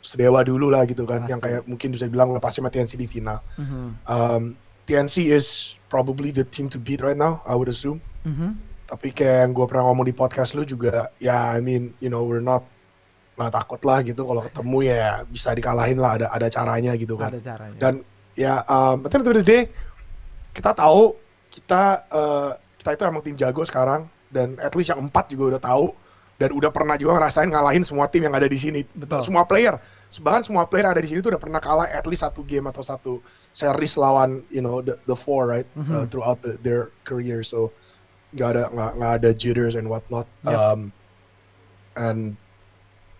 sedewa 0.00 0.40
dulu 0.44 0.72
lah 0.72 0.88
gitu 0.88 1.04
kan, 1.04 1.28
yang 1.28 1.40
Pasti. 1.40 1.60
kayak 1.60 1.62
mungkin 1.68 1.88
bisa 1.92 2.08
bilang 2.08 2.32
lepas 2.32 2.56
sama 2.56 2.72
TNC 2.72 2.96
di 2.96 3.08
final. 3.08 3.40
Mhm. 3.60 3.88
Um, 4.08 4.42
TNC 4.88 5.30
is 5.30 5.76
probably 5.92 6.32
the 6.34 6.42
team 6.42 6.66
to 6.72 6.80
beat 6.80 7.04
right 7.04 7.18
now, 7.18 7.44
I 7.46 7.54
would 7.54 7.68
assume. 7.68 8.00
Mhm. 8.24 8.56
Tapi 8.90 9.14
kayak 9.14 9.46
yang 9.46 9.52
gue 9.54 9.66
pernah 9.70 9.86
ngomong 9.86 10.08
di 10.08 10.14
podcast 10.16 10.58
lu 10.58 10.66
juga, 10.66 11.14
ya 11.22 11.54
I 11.54 11.62
mean, 11.62 11.94
you 12.02 12.10
know, 12.10 12.26
we're 12.26 12.42
not 12.42 12.66
nggak 13.40 13.56
takut 13.56 13.80
lah 13.88 14.04
gitu 14.04 14.20
kalau 14.28 14.44
ketemu 14.44 14.78
ya 14.84 15.24
bisa 15.24 15.56
dikalahin 15.56 15.96
lah 15.96 16.20
ada 16.20 16.26
ada 16.28 16.52
caranya 16.52 16.92
gitu 16.98 17.16
kan. 17.16 17.32
Ada 17.32 17.40
caranya. 17.40 17.78
Dan 17.80 17.94
ya, 18.36 18.60
um, 18.68 19.06
of 19.06 19.12
the 19.12 19.44
day, 19.46 19.70
kita 20.52 20.76
tahu 20.76 21.16
kita 21.48 22.04
eh, 22.10 22.50
kita 22.80 22.90
itu 22.96 23.02
emang 23.04 23.22
tim 23.24 23.36
jago 23.36 23.62
sekarang 23.64 24.08
dan 24.30 24.56
at 24.62 24.72
least 24.78 24.94
yang 24.94 25.02
empat 25.04 25.28
juga 25.28 25.56
udah 25.56 25.62
tahu 25.62 25.84
dan 26.40 26.56
udah 26.56 26.72
pernah 26.72 26.96
juga 26.96 27.20
ngerasain 27.20 27.52
ngalahin 27.52 27.84
semua 27.84 28.08
tim 28.08 28.24
yang 28.24 28.32
ada 28.32 28.48
di 28.48 28.56
sini. 28.56 28.80
Betul. 28.96 29.20
Semua 29.20 29.44
player, 29.44 29.76
bahkan 30.24 30.40
semua 30.40 30.64
player 30.64 30.88
yang 30.88 30.96
ada 30.96 31.04
di 31.04 31.12
sini 31.12 31.20
tuh 31.20 31.36
udah 31.36 31.42
pernah 31.42 31.60
kalah 31.60 31.84
at 31.92 32.08
least 32.08 32.24
satu 32.24 32.40
game 32.48 32.64
atau 32.64 32.80
satu 32.80 33.20
series 33.52 34.00
lawan 34.00 34.40
you 34.48 34.64
know 34.64 34.80
the, 34.80 34.96
the 35.04 35.12
four 35.14 35.44
right 35.44 35.68
Mhm. 35.76 35.92
uh, 35.92 36.04
throughout 36.08 36.40
the, 36.40 36.56
their 36.64 36.88
career. 37.04 37.44
So 37.44 37.68
nggak 38.32 38.48
ada 38.56 38.64
nggak 38.72 38.90
nggak 38.96 39.12
ada 39.20 39.30
jitters 39.36 39.76
and 39.76 39.84
whatnot. 39.84 40.24
Yep. 40.48 40.56
Um, 40.56 40.80
and 42.00 42.40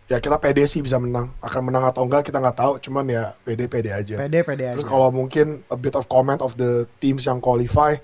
ya 0.09 0.17
kita 0.17 0.41
pede 0.41 0.65
sih 0.65 0.81
bisa 0.81 0.97
menang. 0.97 1.29
Akan 1.45 1.69
menang 1.69 1.85
atau 1.85 2.09
enggak 2.09 2.25
kita 2.25 2.41
nggak 2.41 2.57
tahu. 2.57 2.81
Cuman 2.81 3.05
ya 3.05 3.37
pede 3.45 3.69
pede 3.69 3.93
aja. 3.93 4.17
pede 4.17 4.41
pede 4.41 4.65
aja. 4.65 4.75
Terus 4.81 4.89
kalau 4.89 5.13
mungkin 5.13 5.61
a 5.69 5.77
bit 5.77 5.93
of 5.93 6.09
comment 6.09 6.41
of 6.41 6.57
the 6.57 6.89
teams 7.05 7.29
yang 7.29 7.37
qualify, 7.39 8.01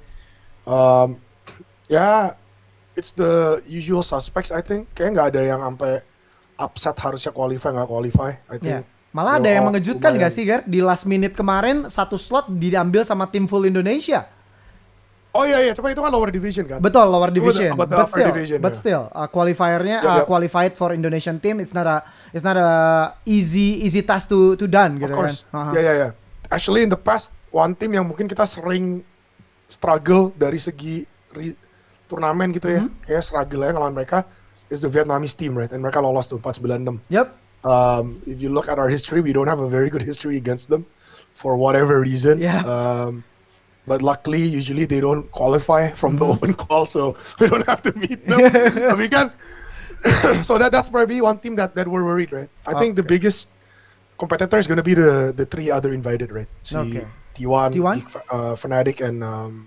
um, 0.68 1.16
ya 1.88 2.36
it's 2.96 3.12
the 3.14 3.60
usual 3.68 4.02
suspects 4.02 4.50
I 4.50 4.64
think. 4.64 4.88
Kayak 4.96 5.16
nggak 5.16 5.26
ada 5.36 5.40
yang 5.44 5.60
sampai 5.62 6.02
upset 6.56 6.96
harusnya 6.96 7.30
qualify 7.30 7.70
nggak 7.76 7.88
qualify. 7.88 8.30
I 8.48 8.56
think. 8.58 8.80
Ya. 8.80 8.88
Malah 9.16 9.40
ada 9.40 9.48
yang 9.48 9.64
oh, 9.64 9.72
mengejutkan 9.72 10.12
lumayan. 10.12 10.28
gak 10.28 10.32
sih, 10.36 10.44
Gar? 10.44 10.60
Di 10.68 10.84
last 10.84 11.08
minute 11.08 11.32
kemarin 11.32 11.88
satu 11.88 12.20
slot 12.20 12.52
diambil 12.52 13.00
sama 13.00 13.24
tim 13.24 13.48
full 13.48 13.64
Indonesia. 13.64 14.28
Oh 15.36 15.44
iya 15.44 15.60
iya, 15.60 15.72
cuman 15.76 15.92
itu 15.92 16.00
kan 16.00 16.12
lower 16.12 16.32
division 16.32 16.64
kan. 16.64 16.80
Betul, 16.80 17.12
lower 17.12 17.28
Itu 17.28 17.40
division. 17.40 17.76
But 17.76 17.92
upper 17.92 18.08
still, 18.08 18.28
division, 18.32 18.58
but 18.60 18.72
ya. 18.72 18.80
still, 18.80 19.02
uh, 19.12 19.28
qualifiernya 19.28 20.00
Yap, 20.00 20.08
uh, 20.08 20.16
yap. 20.20 20.26
qualified 20.28 20.72
for 20.76 20.96
Indonesian 20.96 21.36
team. 21.40 21.60
It's 21.60 21.76
not 21.76 21.84
a 21.84 22.04
it's 22.32 22.44
not 22.44 22.56
a 22.56 22.70
easy 23.28 23.84
easy 23.84 24.00
task 24.00 24.32
to 24.32 24.56
to 24.56 24.64
done 24.64 24.96
of 24.96 25.04
gitu 25.04 25.12
course. 25.12 25.44
kan. 25.52 25.72
Aha. 25.72 25.76
Ya 25.76 25.80
ya 25.80 25.92
ya. 25.92 26.08
Actually 26.48 26.88
in 26.88 26.90
the 26.92 26.96
past 26.96 27.28
one 27.52 27.76
team 27.76 27.92
yang 27.92 28.08
mungkin 28.08 28.28
kita 28.32 28.48
sering 28.48 29.04
struggle 29.68 30.32
dari 30.40 30.56
segi 30.56 31.04
re- 31.36 31.56
turnamen 32.08 32.54
gitu 32.54 32.68
ya. 32.70 32.80
Mhm. 32.86 32.90
Kayak 33.06 33.22
struggle 33.22 33.60
ya 33.66 33.70
ngelawan 33.74 33.94
mereka 33.94 34.24
is 34.70 34.82
the 34.82 34.90
Vietnamese 34.90 35.34
team 35.34 35.54
right 35.54 35.70
and 35.70 35.82
mereka 35.82 36.02
lolos 36.02 36.26
tuh 36.26 36.38
496. 36.38 37.02
Yep. 37.10 37.28
um, 37.66 38.22
if 38.30 38.38
you 38.38 38.46
look 38.46 38.70
at 38.70 38.78
our 38.78 38.86
history, 38.86 39.18
we 39.18 39.34
don't 39.34 39.50
have 39.50 39.58
a 39.58 39.66
very 39.66 39.90
good 39.90 40.02
history 40.02 40.36
against 40.38 40.70
them 40.70 40.86
for 41.34 41.58
whatever 41.58 41.98
reason. 41.98 42.38
Yeah. 42.38 42.62
Um, 42.62 43.26
but 43.90 44.02
luckily, 44.06 44.38
usually 44.38 44.86
they 44.86 45.02
don't 45.02 45.26
qualify 45.34 45.90
from 45.90 46.14
the 46.14 46.26
Mhm. 46.26 46.34
open 46.38 46.52
call, 46.54 46.86
so 46.86 47.14
we 47.42 47.50
don't 47.50 47.66
have 47.66 47.82
to 47.82 47.90
meet 47.98 48.22
them. 48.22 48.38
we 48.94 49.10
can. 49.10 49.34
so 50.46 50.58
that 50.62 50.70
that's 50.70 50.86
probably 50.86 51.18
one 51.18 51.38
team 51.42 51.58
that, 51.58 51.74
that 51.74 51.90
we're 51.90 52.06
worried, 52.06 52.30
right? 52.30 52.46
I 52.70 52.78
think 52.78 52.94
the 52.94 53.02
biggest 53.02 53.50
competitor 54.18 54.58
is 54.62 54.66
going 54.70 54.78
to 54.78 54.86
be 54.86 54.94
the 54.94 55.34
the 55.34 55.46
three 55.46 55.66
other 55.70 55.90
invited, 55.90 56.30
right? 56.30 56.46
Si 56.62 56.78
Okay. 56.78 57.06
T1, 57.34 57.74
T1? 57.74 57.94
Geek 57.98 58.08
uh, 58.30 58.54
Fnatic, 58.54 59.02
and 59.02 59.20
um, 59.26 59.66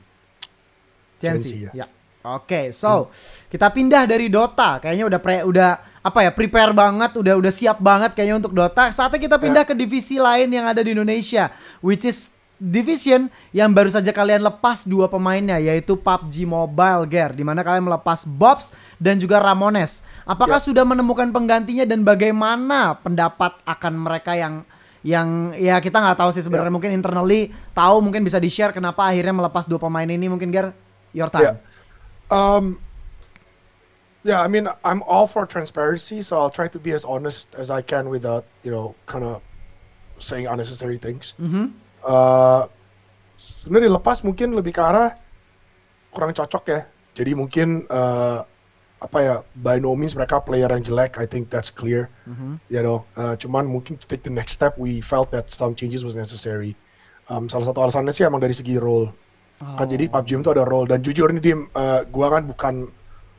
TNC. 1.20 1.68
TNC, 1.70 1.76
Ya. 1.76 1.86
Oke, 2.20 2.76
so 2.76 3.08
kita 3.48 3.72
pindah 3.72 4.04
dari 4.04 4.28
Dota. 4.28 4.76
Kayaknya 4.84 5.06
udah 5.08 5.20
pre 5.24 5.38
udah 5.48 5.70
apa 6.04 6.20
ya 6.28 6.32
prepare 6.36 6.76
banget, 6.76 7.16
udah 7.16 7.40
udah 7.40 7.52
siap 7.52 7.80
banget 7.80 8.12
kayaknya 8.12 8.44
untuk 8.44 8.52
Dota. 8.52 8.92
Saatnya 8.92 9.20
kita 9.24 9.38
pindah 9.40 9.64
ke 9.64 9.72
divisi 9.72 10.20
lain 10.20 10.52
yang 10.52 10.68
ada 10.68 10.84
di 10.84 10.92
Indonesia, 10.92 11.48
which 11.80 12.04
is 12.04 12.36
division 12.60 13.32
yang 13.56 13.72
baru 13.72 13.88
saja 13.88 14.12
kalian 14.12 14.44
lepas 14.44 14.84
dua 14.84 15.08
pemainnya 15.08 15.56
yaitu 15.64 15.96
PUBG 15.96 16.44
Mobile 16.44 17.08
Gear 17.08 17.32
di 17.32 17.48
mana 17.48 17.64
kalian 17.64 17.88
melepas 17.88 18.28
Bobs 18.28 18.76
dan 19.00 19.16
juga 19.16 19.40
Ramones. 19.40 20.04
Apakah 20.28 20.60
Ya. 20.60 20.66
sudah 20.68 20.84
menemukan 20.84 21.32
penggantinya 21.32 21.88
dan 21.88 22.04
bagaimana 22.04 23.00
pendapat 23.00 23.56
akan 23.64 23.94
mereka 23.96 24.36
yang 24.36 24.68
yang 25.00 25.56
ya 25.56 25.80
kita 25.80 25.96
nggak 25.96 26.20
tahu 26.20 26.36
sih 26.36 26.44
sebenarnya 26.44 26.68
Ya. 26.68 26.76
mungkin 26.76 26.92
internally 26.92 27.56
tahu 27.72 28.04
mungkin 28.04 28.28
bisa 28.28 28.36
di 28.44 28.52
share 28.52 28.76
kenapa 28.76 29.08
akhirnya 29.08 29.32
melepas 29.32 29.64
dua 29.64 29.80
pemain 29.80 30.04
ini 30.04 30.28
mungkin 30.28 30.52
Gear 30.52 30.76
your 31.16 31.32
time. 31.32 31.56
Yeah. 31.56 31.69
Um, 32.30 32.80
yeah, 34.24 34.42
I 34.42 34.48
mean, 34.48 34.68
I'm 34.84 35.02
all 35.04 35.28
for 35.28 35.46
transparency, 35.46 36.22
so 36.22 36.38
I'll 36.38 36.50
try 36.50 36.68
to 36.68 36.80
be 36.80 36.92
as 36.92 37.06
honest 37.06 37.54
as 37.56 37.70
I 37.70 37.82
can 37.82 38.10
without, 38.10 38.46
you 38.64 38.72
know, 38.72 38.96
kind 39.06 39.24
of 39.24 39.42
saying 40.20 40.48
unnecessary 40.48 40.98
things. 40.98 41.34
Mhm. 41.40 41.74
Uh, 42.04 42.68
sebenarnya 43.40 43.92
dilepas 43.92 44.24
mungkin 44.24 44.56
lebih 44.56 44.76
ke 44.76 44.82
arah 44.84 45.16
kurang 46.12 46.36
cocok 46.36 46.64
ya. 46.68 46.80
Jadi 47.16 47.36
mungkin 47.36 47.88
uh, 47.92 48.44
apa 49.00 49.18
ya, 49.24 49.36
by 49.64 49.80
no 49.80 49.96
means 49.96 50.16
mereka 50.16 50.44
player 50.44 50.68
yang 50.68 50.84
jelek. 50.84 51.16
I 51.16 51.26
think 51.26 51.48
that's 51.48 51.72
clear. 51.72 52.12
Mhm. 52.28 52.60
You 52.68 52.84
know, 52.84 53.08
uh, 53.16 53.40
cuman 53.40 53.68
mungkin 53.68 53.96
to 54.00 54.06
take 54.08 54.28
the 54.28 54.32
next 54.32 54.60
step, 54.60 54.76
we 54.76 55.00
felt 55.00 55.32
that 55.32 55.48
some 55.48 55.76
changes 55.76 56.04
was 56.04 56.20
necessary. 56.20 56.76
Um, 57.32 57.48
salah 57.48 57.72
satu 57.72 57.80
alasannya 57.88 58.12
sih 58.12 58.28
emang 58.28 58.44
dari 58.44 58.58
segi 58.58 58.82
role 58.82 59.14
kan 59.60 59.86
jadi 59.86 60.08
Oh. 60.08 60.12
PUBG 60.16 60.40
itu 60.40 60.50
ada 60.52 60.64
role 60.64 60.88
dan 60.88 61.04
jujur 61.04 61.28
nih 61.30 61.44
Dim, 61.44 61.60
eh, 61.68 62.02
gua 62.08 62.28
kan 62.32 62.48
bukan 62.48 62.74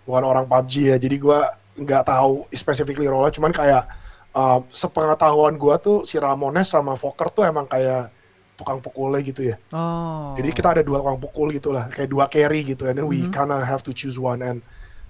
bukan 0.05 0.23
orang 0.23 0.45
PUBG 0.47 0.93
ya 0.93 0.97
jadi 1.01 1.17
gua 1.17 1.49
nggak 1.81 2.05
tahu 2.05 2.45
specifically 2.53 3.09
role 3.09 3.29
cuman 3.33 3.51
kayak 3.51 3.89
eh, 4.31 4.59
sepengetahuan 4.71 5.57
gua 5.57 5.81
tuh 5.81 6.05
si 6.05 6.21
Ramones 6.21 6.69
sama 6.69 6.95
Fokker 6.95 7.33
tuh 7.33 7.49
emang 7.49 7.65
kayak 7.67 8.13
tukang 8.55 8.85
pukulnya 8.85 9.25
gitu 9.25 9.49
ya 9.49 9.57
Oh. 9.73 10.37
jadi 10.37 10.53
kita 10.53 10.69
ada 10.77 10.83
dua 10.85 11.01
tukang 11.01 11.19
pukul 11.19 11.49
gitu 11.51 11.73
lah 11.73 11.89
kayak 11.89 12.13
dua 12.13 12.29
carry 12.29 12.61
gitu 12.63 12.85
and 12.85 13.01
then 13.01 13.09
we 13.09 13.25
Mhm. 13.25 13.33
kinda 13.33 13.57
have 13.65 13.81
to 13.81 13.97
choose 13.97 14.21
one 14.21 14.45
and 14.45 14.61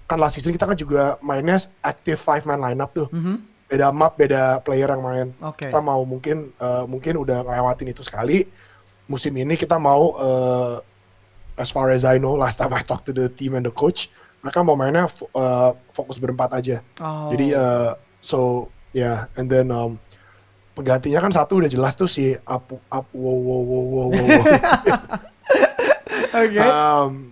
kan 0.07 0.15
last 0.15 0.39
season 0.39 0.55
kita 0.55 0.63
kan 0.63 0.79
juga 0.79 1.19
mainnya 1.19 1.59
active 1.83 2.15
five 2.15 2.47
man 2.47 2.63
lineup 2.63 2.95
tuh 2.95 3.11
Mhm. 3.11 3.35
beda 3.67 3.91
map 3.91 4.15
beda 4.15 4.63
player 4.63 4.87
yang 4.87 5.03
main 5.03 5.27
Oke. 5.43 5.67
kita 5.67 5.83
mau 5.83 5.99
mungkin 6.07 6.55
eh, 6.55 6.83
mungkin 6.87 7.19
udah 7.19 7.43
ngelewatin 7.43 7.91
itu 7.91 8.01
sekali 8.01 8.47
musim 9.05 9.35
ini 9.35 9.59
kita 9.59 9.75
mau 9.75 10.15
eh, 10.15 10.75
as 11.61 11.69
far 11.69 11.93
as 11.93 12.01
I 12.03 12.17
know 12.17 12.33
last 12.33 12.57
time 12.57 12.73
I 12.73 12.81
talked 12.81 13.05
to 13.07 13.13
the 13.13 13.29
team 13.29 13.53
and 13.53 13.63
the 13.63 13.71
coach 13.71 14.09
mereka 14.41 14.65
mau 14.65 14.73
mainnya 14.73 15.05
eh, 15.37 15.69
fokus 15.93 16.17
berempat 16.17 16.49
aja 16.57 16.81
Oh. 16.97 17.29
jadi 17.29 17.47
eh, 17.53 17.91
so 18.19 18.67
yeah 18.91 19.29
and 19.37 19.47
then 19.47 19.69
um, 19.69 20.01
penggantinya 20.73 21.21
kan 21.21 21.31
satu 21.31 21.61
udah 21.61 21.69
jelas 21.69 21.93
tuh 21.93 22.09
si 22.09 22.33
Apu 22.49 22.81
Apu 22.89 23.15
wow 23.21 23.37
wow 23.37 23.61
wow 23.61 23.83
wow 23.85 24.07
wow. 24.09 24.41
Oke. 26.41 26.59
um, 26.63 27.29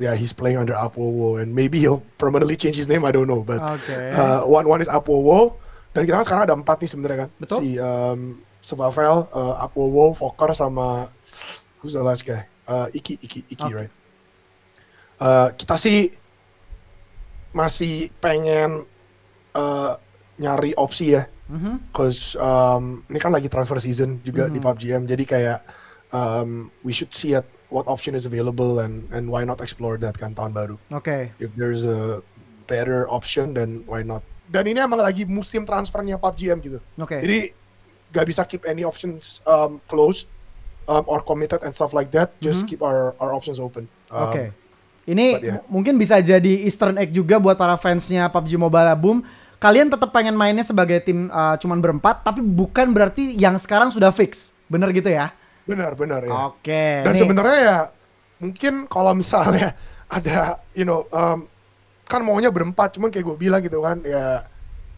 yeah 0.00 0.14
he's 0.16 0.32
playing 0.32 0.56
under 0.56 0.72
wow 0.76 1.36
and 1.36 1.52
maybe 1.52 1.76
he'll 1.82 2.02
permanently 2.16 2.56
change 2.56 2.76
his 2.76 2.88
name 2.88 3.04
I 3.04 3.12
don't 3.12 3.28
know 3.28 3.44
but 3.44 3.60
Oke. 3.60 3.92
Uh, 3.92 4.48
one 4.48 4.64
one 4.64 4.80
is 4.80 4.88
Apowo 4.88 5.60
dan 5.92 6.04
kita 6.04 6.20
kan 6.20 6.24
sekarang 6.24 6.44
ada 6.48 6.56
empat 6.56 6.76
nih 6.84 6.90
sebenarnya 6.92 7.18
kan 7.26 7.30
Betul. 7.40 7.58
si 7.64 7.68
um, 7.80 8.20
Sebavel, 8.66 9.30
uh, 9.30 9.62
Apowo, 9.62 10.10
Fokker 10.18 10.50
sama 10.50 11.06
who's 11.78 11.94
the 11.94 12.02
last 12.02 12.26
guy 12.26 12.42
Uh, 12.66 12.90
Iki 12.90 13.14
Iki 13.22 13.38
Iki 13.54 13.66
Oke. 13.66 13.76
right 13.76 13.94
Uh, 15.16 15.48
kita 15.56 15.80
sih 15.80 16.12
masih 17.56 18.12
pengen 18.20 18.84
uh, 19.56 19.96
nyari 20.36 20.76
opsi 20.76 21.16
ya 21.16 21.24
Mhm. 21.46 21.94
cause 21.94 22.34
um, 22.36 23.00
ini 23.06 23.16
kan 23.16 23.30
lagi 23.30 23.46
transfer 23.46 23.78
season 23.78 24.18
juga 24.20 24.50
di 24.50 24.58
Mhm. 24.58 24.66
PUBG 24.66 24.82
M 24.92 25.02
jadi 25.06 25.24
kayak 25.24 25.58
um, 26.10 26.68
we 26.82 26.92
should 26.92 27.14
see 27.14 27.32
at 27.32 27.46
what 27.70 27.88
option 27.88 28.12
is 28.12 28.26
available 28.26 28.82
and 28.82 29.06
and 29.08 29.30
why 29.30 29.40
not 29.40 29.62
explore 29.62 29.96
that 29.96 30.18
kan 30.18 30.34
tahun 30.34 30.52
baru 30.52 30.76
Oke. 30.92 31.30
if 31.38 31.48
there's 31.56 31.86
a 31.86 32.20
better 32.66 33.08
option 33.08 33.54
then 33.54 33.86
why 33.88 34.02
not 34.02 34.20
dan 34.50 34.68
ini 34.68 34.82
emang 34.82 35.00
lagi 35.00 35.24
musim 35.24 35.64
transfernya 35.64 36.20
PUBG 36.20 36.40
M 36.52 36.58
gitu 36.60 36.78
Oke. 37.00 37.24
jadi 37.24 37.54
gak 38.12 38.26
bisa 38.28 38.44
keep 38.44 38.68
any 38.68 38.84
options 38.84 39.40
um, 39.48 39.80
closed 39.88 40.28
um, 40.86 41.04
or 41.06 41.22
committed 41.22 41.60
and 41.62 41.74
stuff 41.74 41.92
like 41.92 42.10
that 42.14 42.32
just 42.40 42.66
keep 42.66 42.80
our 42.80 43.12
our 43.22 43.34
options 43.34 43.58
open 43.62 43.86
Um, 44.06 44.30
Oke. 44.30 44.54
Ini 45.06 45.26
but 45.34 45.42
yeah. 45.42 45.58
mungkin 45.70 45.98
bisa 45.98 46.18
jadi 46.18 46.66
Eastern 46.66 46.98
egg 46.98 47.14
juga 47.14 47.38
buat 47.38 47.54
para 47.54 47.78
fansnya 47.78 48.26
PUBG 48.26 48.58
Mobile 48.58 48.90
Boom. 48.98 49.22
Kalian 49.58 49.90
tetap 49.90 50.10
pengen 50.14 50.34
mainnya 50.34 50.62
sebagai 50.62 50.98
tim 51.02 51.30
uh, 51.30 51.54
cuman 51.58 51.78
berempat, 51.78 52.22
tapi 52.22 52.38
bukan 52.42 52.90
berarti 52.90 53.34
yang 53.38 53.54
sekarang 53.58 53.90
sudah 53.90 54.10
fix. 54.10 54.54
Bener 54.66 54.90
gitu 54.90 55.10
ya? 55.10 55.30
benar 55.66 55.92
benar 55.98 56.22
ya 56.22 56.32
Oke. 56.48 57.02
dan 57.02 57.12
nih. 57.12 57.20
sebenarnya 57.20 57.58
ya 57.58 57.78
mungkin 58.38 58.86
kalau 58.86 59.12
misalnya 59.12 59.74
ada 60.16 60.62
you 60.78 60.86
know 60.86 61.02
um, 61.10 61.50
kan 62.06 62.22
maunya 62.22 62.54
berempat 62.54 62.94
cuman 62.94 63.10
kayak 63.10 63.26
gue 63.26 63.36
bilang 63.36 63.60
gitu 63.66 63.82
kan 63.82 63.98
ya 64.06 64.46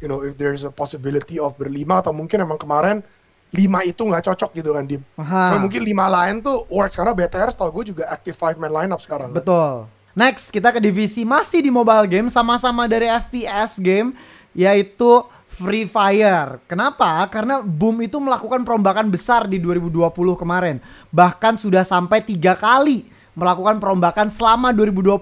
you 0.04 0.06
know 0.06 0.20
if 0.20 0.36
there's 0.36 0.68
a 0.68 0.72
possibility 0.72 1.40
of 1.40 1.56
berlima 1.56 2.04
atau 2.04 2.12
mungkin 2.12 2.44
emang 2.44 2.60
kemarin 2.60 3.00
lima 3.48 3.80
itu 3.80 4.04
nggak 4.04 4.24
cocok 4.28 4.50
gitu 4.60 4.70
kan 4.76 4.84
di 4.84 5.00
Aha. 5.16 5.56
Cuman 5.56 5.60
mungkin 5.64 5.82
lima 5.84 6.06
lain 6.08 6.44
tuh 6.44 6.68
works 6.68 6.96
karena 7.00 7.16
BTR 7.16 7.50
tau 7.56 7.72
gue 7.72 7.94
juga 7.94 8.04
active 8.12 8.36
five 8.36 8.60
man 8.60 8.68
lineup 8.68 9.00
sekarang. 9.00 9.32
kan. 9.32 9.40
Betul. 9.40 9.72
Next, 10.18 10.50
kita 10.50 10.74
ke 10.74 10.82
divisi 10.82 11.22
masih 11.22 11.62
di 11.62 11.70
mobile 11.70 12.04
game 12.10 12.26
sama-sama 12.26 12.90
dari 12.90 13.06
FPS 13.06 13.78
game 13.78 14.12
yaitu 14.50 15.22
Free 15.58 15.86
Fire. 15.86 16.58
Kenapa? 16.66 17.22
Karena 17.30 17.62
Boom 17.62 18.02
itu 18.02 18.18
melakukan 18.18 18.66
perombakan 18.66 19.08
besar 19.10 19.46
di 19.46 19.62
2020 19.62 20.10
kemarin. 20.34 20.82
Bahkan 21.14 21.58
sudah 21.62 21.86
sampai 21.86 22.22
tiga 22.22 22.58
kali 22.58 23.06
melakukan 23.38 23.78
perombakan 23.78 24.28
selama 24.28 24.74
2020. 24.74 25.18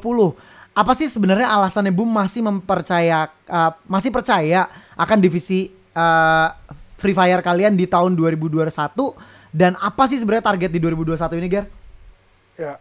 Apa 0.76 0.92
sih 0.92 1.08
sebenarnya 1.08 1.48
alasannya 1.48 1.92
Boom 1.92 2.08
masih 2.08 2.44
mempercaya 2.44 3.28
uh, 3.48 3.72
masih 3.84 4.08
percaya 4.08 4.68
akan 4.96 5.18
divisi 5.20 5.72
uh, 5.96 6.52
Free 6.96 7.12
Fire 7.16 7.40
kalian 7.44 7.76
di 7.76 7.84
tahun 7.84 8.16
2021 8.16 8.66
dan 9.52 9.72
apa 9.80 10.04
sih 10.08 10.20
sebenarnya 10.20 10.52
target 10.52 10.70
di 10.72 10.80
2021 10.80 11.40
ini, 11.40 11.48
Ger? 11.48 11.64
Ya, 12.56 12.80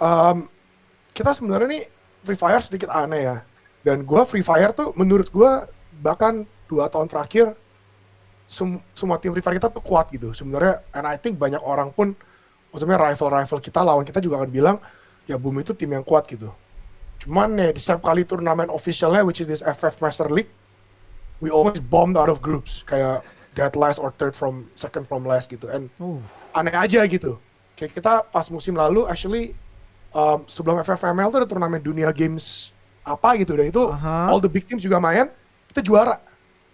um, 0.00 0.48
kita 1.16 1.32
sebenarnya 1.32 1.68
nih 1.68 1.84
Free 2.24 2.38
Fire 2.38 2.60
sedikit 2.60 2.92
aneh 2.92 3.28
ya. 3.28 3.36
Dan 3.84 4.04
gua 4.04 4.28
Free 4.28 4.44
Fire 4.44 4.72
tuh 4.76 4.92
menurut 4.96 5.28
gua 5.32 5.68
bahkan 6.04 6.44
dua 6.68 6.92
tahun 6.92 7.08
terakhir 7.08 7.56
sem 8.46 8.78
semua 8.92 9.18
tim 9.18 9.32
Free 9.32 9.44
Fire 9.44 9.56
kita 9.56 9.72
tuh 9.72 9.82
kuat 9.82 10.12
gitu. 10.12 10.32
Sebenarnya, 10.36 10.84
and 10.92 11.08
I 11.08 11.16
think 11.16 11.40
banyak 11.40 11.60
orang 11.60 11.90
pun, 11.92 12.12
maksudnya 12.70 13.00
rival-rival 13.00 13.58
kita 13.60 13.80
lawan 13.82 14.04
kita 14.04 14.20
juga 14.20 14.44
akan 14.44 14.50
bilang, 14.52 14.76
ya 15.26 15.36
Boom 15.36 15.60
itu 15.60 15.74
tim 15.74 15.92
yang 15.92 16.06
kuat 16.06 16.28
gitu. 16.30 16.52
Cuman 17.20 17.56
ya 17.56 17.72
di 17.72 17.80
setiap 17.80 18.04
kali 18.04 18.22
turnamen 18.28 18.68
officialnya, 18.68 19.24
which 19.24 19.40
is 19.42 19.48
this 19.48 19.64
FF 19.64 19.98
Master 20.00 20.28
League, 20.28 20.50
we 21.40 21.52
always 21.52 21.78
bombed 21.78 22.16
out 22.16 22.28
of 22.28 22.40
groups 22.40 22.84
kayak 22.86 23.24
dead 23.56 23.76
last 23.76 23.96
or 23.96 24.12
third 24.20 24.36
from 24.36 24.68
second 24.76 25.08
from 25.08 25.24
last 25.24 25.48
gitu. 25.52 25.68
And 25.68 25.88
Uh, 26.00 26.20
aneh 26.56 26.72
aja 26.72 27.04
gitu. 27.08 27.40
Kayak 27.76 27.96
kita 27.96 28.12
pas 28.32 28.48
musim 28.48 28.76
lalu 28.76 29.04
actually 29.08 29.52
um, 30.16 30.44
sebelum 30.48 30.80
FFML 30.80 31.28
tuh 31.28 31.38
ada 31.44 31.48
turnamen 31.48 31.80
dunia 31.84 32.08
games 32.12 32.72
apa 33.06 33.38
gitu 33.38 33.54
dan 33.54 33.70
itu 33.70 33.84
Aha. 33.94 34.32
all 34.34 34.42
the 34.42 34.50
big 34.50 34.66
teams 34.66 34.82
juga 34.82 34.98
main 34.98 35.30
kita 35.70 35.80
juara 35.86 36.18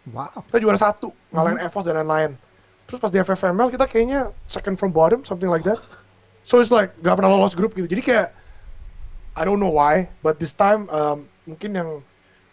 wow. 0.09 0.33
kita 0.49 0.65
juara 0.65 0.81
satu 0.81 1.13
ngalahin 1.29 1.61
EVOS 1.61 1.85
dan 1.85 2.01
lain-lain 2.01 2.31
terus 2.89 2.99
pas 2.99 3.13
di 3.13 3.21
FFML 3.21 3.69
kita 3.69 3.85
kayaknya 3.85 4.33
second 4.49 4.81
from 4.81 4.91
bottom 4.91 5.21
something 5.29 5.53
like 5.53 5.61
that 5.61 5.77
so 6.49 6.59
it's 6.59 6.73
like 6.73 6.97
gak 7.05 7.21
pernah 7.21 7.29
lolos 7.29 7.53
grup 7.53 7.77
gitu 7.77 7.85
jadi 7.85 8.03
kayak 8.03 8.29
I 9.37 9.45
don't 9.45 9.61
know 9.61 9.73
why 9.73 10.09
but 10.25 10.41
this 10.41 10.57
time 10.57 10.89
um, 10.89 11.29
mungkin 11.45 11.77
yang 11.77 11.91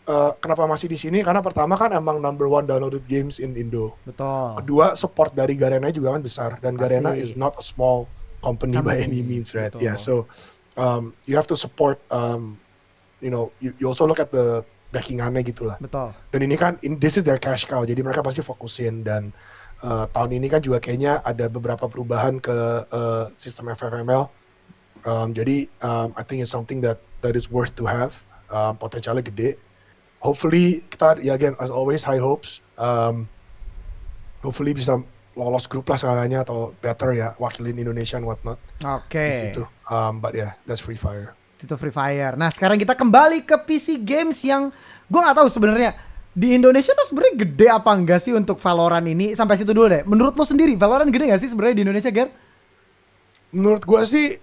uh, 0.10 0.32
kenapa 0.42 0.66
masih 0.66 0.90
di 0.90 0.98
sini 0.98 1.22
karena 1.22 1.40
pertama 1.40 1.78
kan 1.78 1.94
emang 1.94 2.18
number 2.18 2.50
one 2.50 2.66
downloaded 2.66 3.06
games 3.06 3.38
in 3.38 3.54
Indo 3.54 3.94
Betul. 4.10 4.58
Kedua, 4.66 4.98
support 4.98 5.38
dari 5.38 5.54
Garena 5.54 5.94
juga 5.94 6.18
kan 6.18 6.22
besar 6.26 6.58
dan 6.60 6.76
Pasti. 6.76 6.98
Garena 6.98 7.14
is 7.14 7.38
not 7.38 7.54
a 7.62 7.64
small 7.64 8.10
company 8.42 8.82
by 8.82 8.98
Company, 8.98 9.06
any 9.06 9.22
means, 9.22 9.54
right? 9.54 9.70
betul. 9.70 9.86
Yeah, 9.86 9.96
so 9.96 10.26
um, 10.76 11.14
you 11.30 11.38
have 11.38 11.48
to 11.48 11.56
support. 11.56 12.02
Um, 12.10 12.58
you 13.20 13.28
know, 13.28 13.52
you, 13.60 13.76
you 13.78 13.86
also 13.88 14.08
look 14.08 14.20
at 14.20 14.32
the 14.32 14.64
backingannya 14.96 15.44
gitu 15.46 15.68
lah. 15.68 15.78
Betul. 15.78 16.16
Dan 16.34 16.42
ini 16.48 16.56
kan, 16.56 16.80
in, 16.82 16.98
this 16.98 17.20
is 17.20 17.28
their 17.28 17.38
cash 17.38 17.68
cow, 17.68 17.84
jadi 17.84 18.00
mereka 18.02 18.24
pasti 18.24 18.40
fokusin 18.42 19.04
dan 19.04 19.36
uh, 19.84 20.08
tahun 20.16 20.40
ini 20.40 20.48
kan 20.50 20.64
juga 20.64 20.82
kayaknya 20.82 21.22
ada 21.28 21.52
beberapa 21.52 21.86
perubahan 21.86 22.40
ke 22.42 22.88
uh, 22.90 23.28
sistem 23.36 23.70
FFML. 23.76 24.32
Um, 25.04 25.32
jadi 25.32 25.68
um, 25.84 26.12
I 26.16 26.24
think 26.24 26.44
it's 26.44 26.52
something 26.52 26.84
that 26.84 27.00
that 27.22 27.36
is 27.36 27.52
worth 27.52 27.76
to 27.80 27.86
have. 27.88 28.16
Um, 28.50 28.82
potensialnya 28.82 29.22
gede. 29.22 29.62
Hopefully 30.20 30.84
kita 30.92 31.20
ya 31.24 31.36
again 31.36 31.56
as 31.64 31.72
always 31.72 32.04
high 32.04 32.20
hopes. 32.20 32.60
Um, 32.76 33.28
hopefully 34.44 34.76
bisa 34.76 35.00
lolos 35.40 35.68
grup 35.72 35.88
lah 35.88 35.96
seenggaknya 35.96 36.44
atau 36.44 36.76
better 36.84 37.16
ya 37.16 37.32
wakilin 37.40 37.80
Indonesia 37.80 38.20
and 38.20 38.28
whatnot 38.28 38.60
Oke. 38.84 39.16
di 39.16 39.32
situ. 39.32 39.64
Um, 39.88 40.20
but 40.20 40.36
yeah, 40.36 40.60
that's 40.68 40.84
Free 40.84 41.00
Fire. 41.00 41.32
Itu 41.60 41.80
Free 41.80 41.96
Fire. 41.96 42.36
Nah 42.36 42.52
sekarang 42.52 42.76
kita 42.76 42.96
kembali 42.96 43.48
ke 43.48 43.56
PC 43.64 44.04
games 44.04 44.44
yang 44.44 44.72
gue 45.08 45.20
nggak 45.20 45.40
tahu 45.40 45.48
sebenarnya 45.48 45.96
di 46.40 46.56
Indonesia 46.56 46.94
tuh 46.94 47.08
sebenarnya 47.10 47.36
gede 47.42 47.68
apa 47.68 47.92
enggak 47.92 48.20
sih 48.22 48.32
untuk 48.32 48.62
Valorant 48.62 49.04
ini 49.04 49.34
sampai 49.34 49.60
situ 49.60 49.76
dulu 49.76 49.90
deh. 49.90 50.04
Menurut 50.06 50.38
lo 50.38 50.46
sendiri 50.46 50.78
Valorant 50.78 51.10
gede 51.10 51.32
gak 51.32 51.42
sih 51.42 51.50
sebenarnya 51.50 51.76
di 51.76 51.84
Indonesia, 51.84 52.12
Ger? 52.14 52.30
Menurut 53.50 53.84
gua 53.84 54.06
sih, 54.06 54.38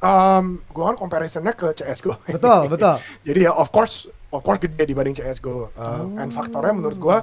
um, 0.00 0.58
gua 0.72 0.94
kan 0.94 0.96
comparisonnya 0.96 1.52
ke 1.52 1.68
CS:GO. 1.76 2.16
Betul, 2.26 2.72
betul. 2.72 2.96
Jadi 3.28 3.44
ya 3.44 3.52
of 3.52 3.68
course, 3.70 4.08
course 4.32 4.52
gede 4.60 4.76
dibanding 4.76 5.16
CS:GO. 5.16 5.72
Uh, 5.72 6.04
And 6.20 6.28
faktornya 6.28 6.72
menurut 6.76 6.98
gua 7.00 7.16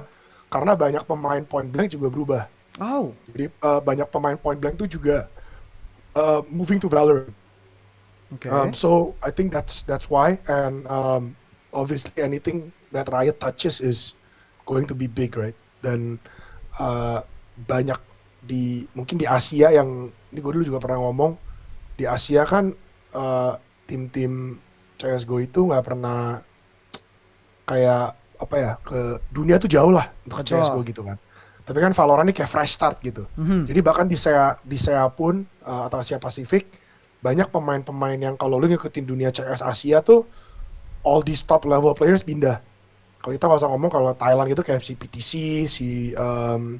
karena 0.50 0.74
banyak 0.74 1.02
pemain 1.06 1.42
point 1.46 1.68
blank 1.70 1.90
juga 1.94 2.06
berubah. 2.10 2.42
Oh, 2.80 3.16
Jadi 3.30 3.48
uh, 3.62 3.80
banyak 3.80 4.08
pemain 4.10 4.36
point 4.36 4.58
blank 4.58 4.76
tuh 4.78 4.86
juga 4.90 5.30
uh, 6.14 6.42
moving 6.50 6.78
to 6.82 6.88
Valorant. 6.90 7.30
oke. 8.34 8.48
Um, 8.50 8.72
so 8.74 9.14
I 9.22 9.30
think 9.30 9.52
that's 9.52 9.82
that's 9.86 10.10
why, 10.10 10.38
and 10.48 10.86
um, 10.90 11.36
obviously 11.72 12.12
anything 12.18 12.72
that 12.92 13.08
Riot 13.08 13.38
touches 13.38 13.80
is 13.80 14.14
going 14.66 14.86
to 14.86 14.94
be 14.94 15.06
big, 15.06 15.36
right? 15.36 15.56
Dan 15.82 16.18
uh, 16.78 17.22
banyak 17.56 17.98
di 18.46 18.86
mungkin 18.94 19.18
di 19.18 19.26
Asia 19.26 19.70
yang 19.72 20.10
ini 20.30 20.38
gue 20.38 20.52
dulu 20.52 20.64
juga 20.64 20.80
pernah 20.82 21.02
ngomong 21.02 21.34
di 21.98 22.04
Asia 22.06 22.46
kan 22.46 22.74
uh, 23.14 23.58
tim-tim 23.88 24.58
CS:GO 24.98 25.40
itu 25.42 25.66
nggak 25.66 25.84
pernah 25.86 26.40
kayak 27.66 28.14
apa 28.36 28.56
ya 28.56 28.72
ke 28.84 29.20
dunia 29.32 29.56
tuh 29.58 29.68
jauh 29.68 29.92
lah 29.92 30.08
untuk. 30.24 30.44
CS:GO 30.46 30.80
gitu 30.86 31.02
kan. 31.02 31.16
Tapi 31.66 31.82
kan 31.82 31.90
Valorant 31.90 32.30
ini 32.30 32.34
kayak 32.36 32.50
fresh 32.50 32.78
start 32.78 33.02
gitu. 33.02 33.26
Mhm. 33.34 33.66
Jadi 33.66 33.80
bahkan 33.82 34.06
di 34.06 34.14
SEA 34.14 34.54
di 34.62 34.78
SEA 34.78 35.02
pun 35.10 35.42
uh, 35.66 35.90
atau 35.90 35.98
Asia 35.98 36.22
Pasifik 36.22 36.70
banyak 37.26 37.50
pemain-pemain 37.50 38.14
yang 38.22 38.38
kalau 38.38 38.62
lu 38.62 38.70
ngikutin 38.70 39.02
dunia 39.02 39.34
CS 39.34 39.66
Asia 39.66 39.98
tuh 39.98 40.22
all 41.02 41.26
these 41.26 41.42
top 41.42 41.66
level 41.66 41.90
players 41.90 42.22
pindah. 42.22 42.62
Kalau 43.18 43.34
kita 43.34 43.50
nggak 43.50 43.60
usah 43.66 43.70
ngomong 43.74 43.90
kalau 43.90 44.14
Thailand 44.14 44.46
gitu 44.46 44.62
kayak 44.62 44.86
si 44.86 44.94
PTC, 44.94 45.30
si 45.66 45.88
um, 46.14 46.78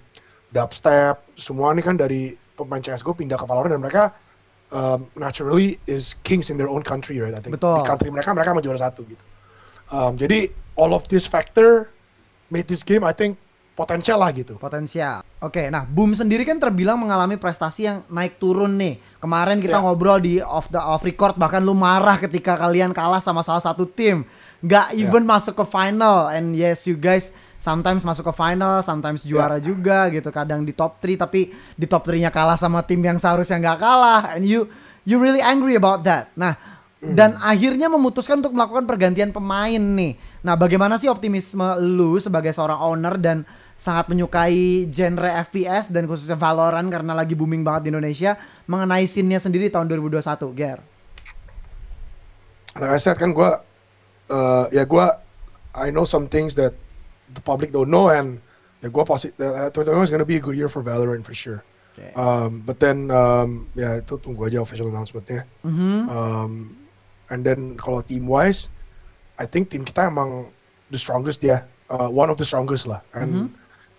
Dubstep, 0.55 1.19
semua 1.35 1.75
ini 1.75 1.83
kan 1.83 1.99
dari 1.99 2.39
pemain 2.55 2.79
CS:GO 2.79 3.11
pindah 3.11 3.35
ke 3.35 3.47
Valorant 3.49 3.75
dan 3.75 3.83
mereka 3.83 4.15
um, 4.71 5.11
naturally 5.19 5.83
is 5.91 6.15
kings 6.23 6.47
in 6.47 6.55
their 6.55 6.71
own 6.71 6.87
country, 6.87 7.19
right? 7.19 7.35
I 7.35 7.43
think 7.43 7.59
Betul. 7.59 7.83
di 7.83 7.91
country 7.91 8.09
mereka 8.15 8.31
mereka 8.31 8.55
mau 8.55 8.63
juara 8.63 8.79
satu 8.79 9.03
gitu. 9.03 9.25
Um, 9.91 10.15
jadi 10.15 10.51
all 10.77 10.93
of 10.93 11.09
this 11.09 11.25
factor 11.25 11.89
made 12.47 12.69
this 12.69 12.85
game 12.85 13.03
I 13.03 13.11
think 13.11 13.41
potensial 13.77 14.17
lah 14.17 14.33
gitu. 14.33 14.57
Potensial. 14.57 15.21
Oke, 15.37 15.69
nah 15.69 15.85
Boom 15.85 16.17
sendiri 16.17 16.49
kan 16.49 16.57
terbilang 16.57 16.97
mengalami 16.97 17.37
prestasi 17.37 17.85
yang 17.85 17.99
naik 18.09 18.41
turun 18.41 18.73
nih. 18.73 18.97
Kemarin 19.21 19.61
kita 19.61 19.77
Ya. 19.77 19.85
ngobrol 19.85 20.17
di 20.17 20.41
off 20.41 20.73
the 20.73 20.81
off 20.81 21.05
record 21.05 21.37
bahkan 21.37 21.61
lu 21.61 21.77
marah 21.77 22.17
ketika 22.17 22.57
kalian 22.57 22.97
kalah 22.97 23.21
sama 23.21 23.45
salah 23.45 23.61
satu 23.61 23.85
tim. 23.85 24.25
Gak 24.65 24.97
Ya. 24.97 25.05
even 25.05 25.29
masuk 25.29 25.53
ke 25.53 25.65
final 25.69 26.33
and 26.33 26.57
yes 26.57 26.89
you 26.89 26.97
guys 26.97 27.37
sometimes 27.61 28.01
masuk 28.01 28.25
ke 28.29 28.35
final, 28.37 28.81
sometimes 28.81 29.21
Ya. 29.25 29.37
juara 29.37 29.61
juga 29.61 30.09
gitu. 30.09 30.33
Kadang 30.33 30.65
di 30.65 30.73
top 30.73 30.97
3 31.05 31.21
tapi 31.21 31.53
di 31.77 31.85
top 31.85 32.09
3-nya 32.09 32.33
kalah 32.33 32.57
sama 32.57 32.81
tim 32.81 33.01
yang 33.01 33.21
seharusnya 33.21 33.61
nggak 33.61 33.79
kalah 33.81 34.23
and 34.33 34.49
you 34.49 34.65
you 35.05 35.21
really 35.21 35.45
angry 35.45 35.77
about 35.77 36.01
that. 36.03 36.33
Nah, 36.33 36.57
dan 37.03 37.37
akhirnya 37.45 37.93
memutuskan 37.93 38.41
untuk 38.41 38.57
melakukan 38.57 38.89
pergantian 38.89 39.31
pemain 39.31 39.79
nih. 39.79 40.17
Nah, 40.41 40.57
bagaimana 40.57 40.97
sih 40.97 41.13
optimisme 41.13 41.77
lu 41.83 42.17
sebagai 42.17 42.57
seorang 42.57 42.81
owner 42.81 43.21
dan 43.21 43.45
sangat 43.77 44.09
menyukai 44.09 44.89
genre 44.89 45.29
FPS 45.45 45.93
dan 45.93 46.09
khususnya 46.09 46.41
Valorant 46.41 46.89
karena 46.89 47.13
lagi 47.13 47.37
booming 47.37 47.61
banget 47.61 47.87
di 47.87 47.89
Indonesia 47.93 48.41
mengenai 48.65 49.05
scene-nya 49.05 49.37
sendiri 49.37 49.69
tahun 49.69 49.85
2021, 49.93 50.25
Ger? 50.57 50.81
like 52.81 52.93
I 52.93 53.01
said 53.01 53.17
kan 53.17 53.33
gue 53.33 53.51
uh, 54.31 54.65
ya 54.71 54.85
gue 54.85 55.07
I 55.77 55.89
know 55.93 56.05
some 56.05 56.29
things 56.29 56.57
that 56.57 56.73
the 57.33 57.43
public 57.45 57.73
don't 57.73 57.89
know 57.89 58.13
and 58.13 58.41
ya 58.85 58.89
gue 58.93 59.05
pasti 59.05 59.33
uh, 59.41 59.73
2021 59.73 60.05
is 60.05 60.13
gonna 60.13 60.29
be 60.29 60.37
a 60.37 60.43
good 60.43 60.57
year 60.57 60.69
for 60.69 60.85
Valorant 60.85 61.25
for 61.25 61.33
sure. 61.33 61.65
Oke. 61.97 62.13
Um, 62.13 62.61
but 62.65 62.77
then 62.77 63.09
um, 63.09 63.69
ya 63.73 64.01
itu 64.01 64.21
tunggu 64.21 64.53
aja 64.53 64.61
official 64.61 64.93
announcementnya. 64.93 65.49
Mhm. 65.65 65.97
Um, 66.13 66.53
and 67.31 67.45
then 67.45 67.77
kalau 67.77 68.05
team 68.05 68.27
wise, 68.27 68.69
I 69.39 69.47
think 69.47 69.71
tim 69.71 69.85
kita 69.85 70.09
emang 70.11 70.51
the 70.91 70.99
strongest 70.99 71.43
ya, 71.43 71.67
uh, 71.91 72.09
one 72.09 72.31
of 72.31 72.39
the 72.39 72.45
strongest 72.47 72.87
lah. 72.87 73.01
And 73.15 73.51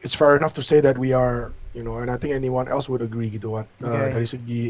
it's 0.02 0.16
fair 0.16 0.38
enough 0.38 0.54
to 0.56 0.64
say 0.64 0.80
that 0.82 0.98
we 0.98 1.12
are, 1.12 1.52
you 1.74 1.84
know, 1.84 2.00
and 2.00 2.10
I 2.10 2.18
think 2.18 2.34
anyone 2.34 2.68
else 2.68 2.88
would 2.88 3.02
agree 3.02 3.30
gitu 3.30 3.60
kan. 3.62 3.66
Uh, 3.84 3.92
Okay. 3.92 4.08
Dari 4.14 4.28
segi 4.28 4.64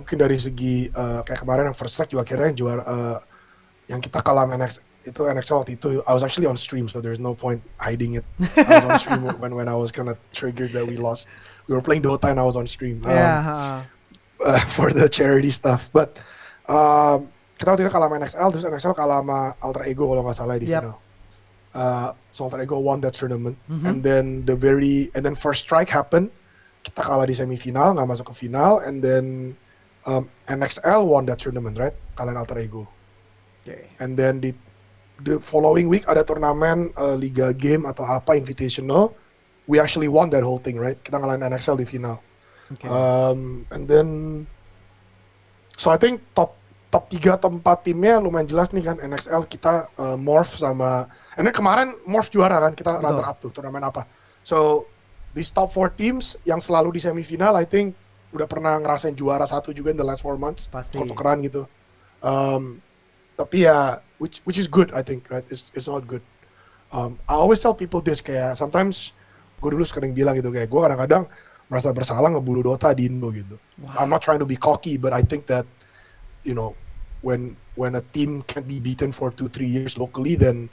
mungkin 0.00 0.16
dari 0.16 0.38
segi 0.40 0.88
uh, 0.96 1.20
kayak 1.28 1.44
kemarin 1.44 1.68
yang 1.68 1.76
first 1.76 1.92
track 2.00 2.08
juga 2.08 2.24
akhirnya 2.24 2.56
yang 2.56 2.56
juara 2.56 2.82
uh, 2.88 3.18
yang 3.92 4.00
kita 4.00 4.24
kalah 4.24 4.48
NX 4.48 4.80
itu 5.04 5.20
NXL 5.28 5.64
waktu 5.64 5.76
itu 5.76 6.00
I 6.04 6.12
was 6.12 6.24
actually 6.24 6.48
on 6.48 6.56
stream 6.56 6.88
so 6.88 7.00
there's 7.04 7.20
no 7.20 7.36
point 7.36 7.60
hiding 7.76 8.16
it. 8.16 8.24
I 8.56 8.80
was 8.80 8.86
on 8.88 8.96
stream 9.02 9.22
when 9.40 9.52
when 9.52 9.68
I 9.68 9.76
was 9.76 9.92
kind 9.92 10.08
of 10.08 10.16
triggered 10.32 10.72
that 10.72 10.84
we 10.88 10.96
lost. 10.96 11.28
We 11.68 11.76
were 11.76 11.84
playing 11.84 12.04
Dota 12.04 12.32
and 12.32 12.40
I 12.40 12.44
was 12.44 12.56
on 12.56 12.64
stream. 12.64 13.04
Um, 13.04 13.12
ha. 13.12 13.84
uh, 14.44 14.60
for 14.76 14.92
the 14.92 15.08
charity 15.08 15.50
stuff. 15.50 15.88
But 15.92 16.20
um, 16.68 17.28
kita 17.60 17.76
waktu 17.76 17.84
itu 17.84 17.92
kalah 17.92 18.08
sama 18.08 18.16
NXL, 18.16 18.48
terus 18.50 18.64
NXL 18.64 18.94
kalah 18.96 19.20
sama 19.20 19.52
Alter 19.60 19.84
Ego 19.84 20.08
kalau 20.08 20.24
nggak 20.24 20.32
salah 20.32 20.56
di 20.56 20.64
Yep. 20.64 20.80
final. 20.80 20.96
Uh, 21.70 22.08
so 22.32 22.48
Alter 22.48 22.64
Ego 22.64 22.80
won 22.80 23.04
that 23.04 23.12
tournament, 23.12 23.54
Mhm. 23.68 23.84
and 23.84 23.98
then 24.00 24.24
the 24.48 24.56
very 24.56 25.12
and 25.12 25.20
then 25.20 25.36
first 25.36 25.68
strike 25.68 25.92
happened. 25.92 26.32
Kita 26.80 27.04
kalah 27.04 27.28
di 27.28 27.36
semifinal, 27.36 27.92
nggak 27.92 28.08
masuk 28.08 28.32
ke 28.32 28.48
final, 28.48 28.80
and 28.80 29.04
then 29.04 29.52
um, 30.08 30.24
NXL 30.48 31.04
won 31.04 31.28
that 31.28 31.36
tournament, 31.36 31.76
right? 31.76 31.92
Kalian 32.16 32.40
Alter 32.40 32.56
Ego, 32.58 32.88
Oke. 33.60 33.76
and 34.00 34.16
then 34.16 34.40
di 34.40 34.56
the 35.20 35.36
following 35.36 35.92
week 35.92 36.08
ada 36.08 36.24
turnamen 36.24 36.88
uh, 36.96 37.12
liga 37.12 37.52
game 37.52 37.84
atau 37.84 38.08
apa 38.08 38.32
invitational 38.32 39.12
we 39.68 39.76
actually 39.76 40.08
won 40.08 40.32
that 40.32 40.40
whole 40.40 40.56
thing 40.56 40.80
right 40.80 40.96
kita 41.04 41.20
ngalahin 41.20 41.44
NXL 41.44 41.76
di 41.76 41.84
final 41.84 42.16
Oke. 42.72 42.88
um, 42.88 43.68
and 43.68 43.84
then 43.84 44.08
so 45.76 45.92
I 45.92 46.00
think 46.00 46.24
top 46.32 46.56
top 46.90 47.06
3 47.06 47.38
atau 47.38 47.48
4 47.54 47.86
timnya 47.86 48.18
lumayan 48.18 48.50
jelas 48.50 48.74
nih 48.74 48.82
kan 48.82 48.98
NXL 48.98 49.46
kita 49.46 49.86
uh, 49.96 50.18
Morph 50.18 50.58
sama 50.58 51.06
and 51.38 51.46
then 51.46 51.54
kemarin 51.54 51.94
Morph 52.04 52.34
juara 52.34 52.58
kan 52.58 52.74
kita 52.74 52.98
Betul. 52.98 53.06
runner 53.06 53.26
up 53.26 53.36
tuh 53.38 53.50
turnamen 53.54 53.86
apa 53.86 54.02
so 54.42 54.86
these 55.38 55.54
top 55.54 55.70
4 55.70 55.94
teams 55.94 56.34
yang 56.42 56.58
selalu 56.58 56.98
di 56.98 57.00
semifinal 57.02 57.54
I 57.54 57.62
think 57.62 57.94
udah 58.34 58.46
pernah 58.46 58.78
ngerasain 58.82 59.14
juara 59.14 59.46
satu 59.46 59.74
juga 59.74 59.94
in 59.94 59.98
the 59.98 60.06
last 60.06 60.22
four 60.22 60.38
months 60.38 60.66
Pasti. 60.70 60.98
gitu 60.98 61.66
um, 62.22 62.82
tapi 63.38 63.66
ya 63.66 64.02
which 64.18 64.42
which 64.46 64.58
is 64.58 64.66
good 64.66 64.90
I 64.90 65.02
think 65.06 65.30
right 65.30 65.46
it's, 65.50 65.70
it's 65.78 65.86
not 65.86 66.06
good 66.10 66.22
um, 66.90 67.18
I 67.30 67.38
always 67.38 67.62
tell 67.62 67.74
people 67.74 68.02
this 68.02 68.18
kayak 68.18 68.58
sometimes 68.58 69.14
gue 69.62 69.70
dulu 69.70 69.86
sering 69.86 70.14
bilang 70.14 70.34
gitu 70.38 70.50
kayak 70.50 70.70
gue 70.70 70.80
kadang-kadang 70.82 71.30
merasa 71.70 71.94
bersalah 71.94 72.34
ngebulu 72.34 72.66
Dota 72.66 72.90
di 72.90 73.06
Indo 73.06 73.30
gitu 73.30 73.58
Wow. 73.80 73.96
I'm 73.96 74.10
not 74.12 74.20
trying 74.20 74.44
to 74.44 74.48
be 74.48 74.60
cocky 74.60 75.00
but 75.00 75.16
I 75.16 75.24
think 75.24 75.48
that 75.48 75.64
you 76.44 76.54
know 76.56 76.72
when 77.20 77.56
when 77.76 77.96
a 77.96 78.04
team 78.16 78.40
can 78.48 78.64
be 78.64 78.80
beaten 78.80 79.12
for 79.12 79.28
two 79.32 79.48
three 79.48 79.68
years 79.68 80.00
locally 80.00 80.34
then 80.36 80.68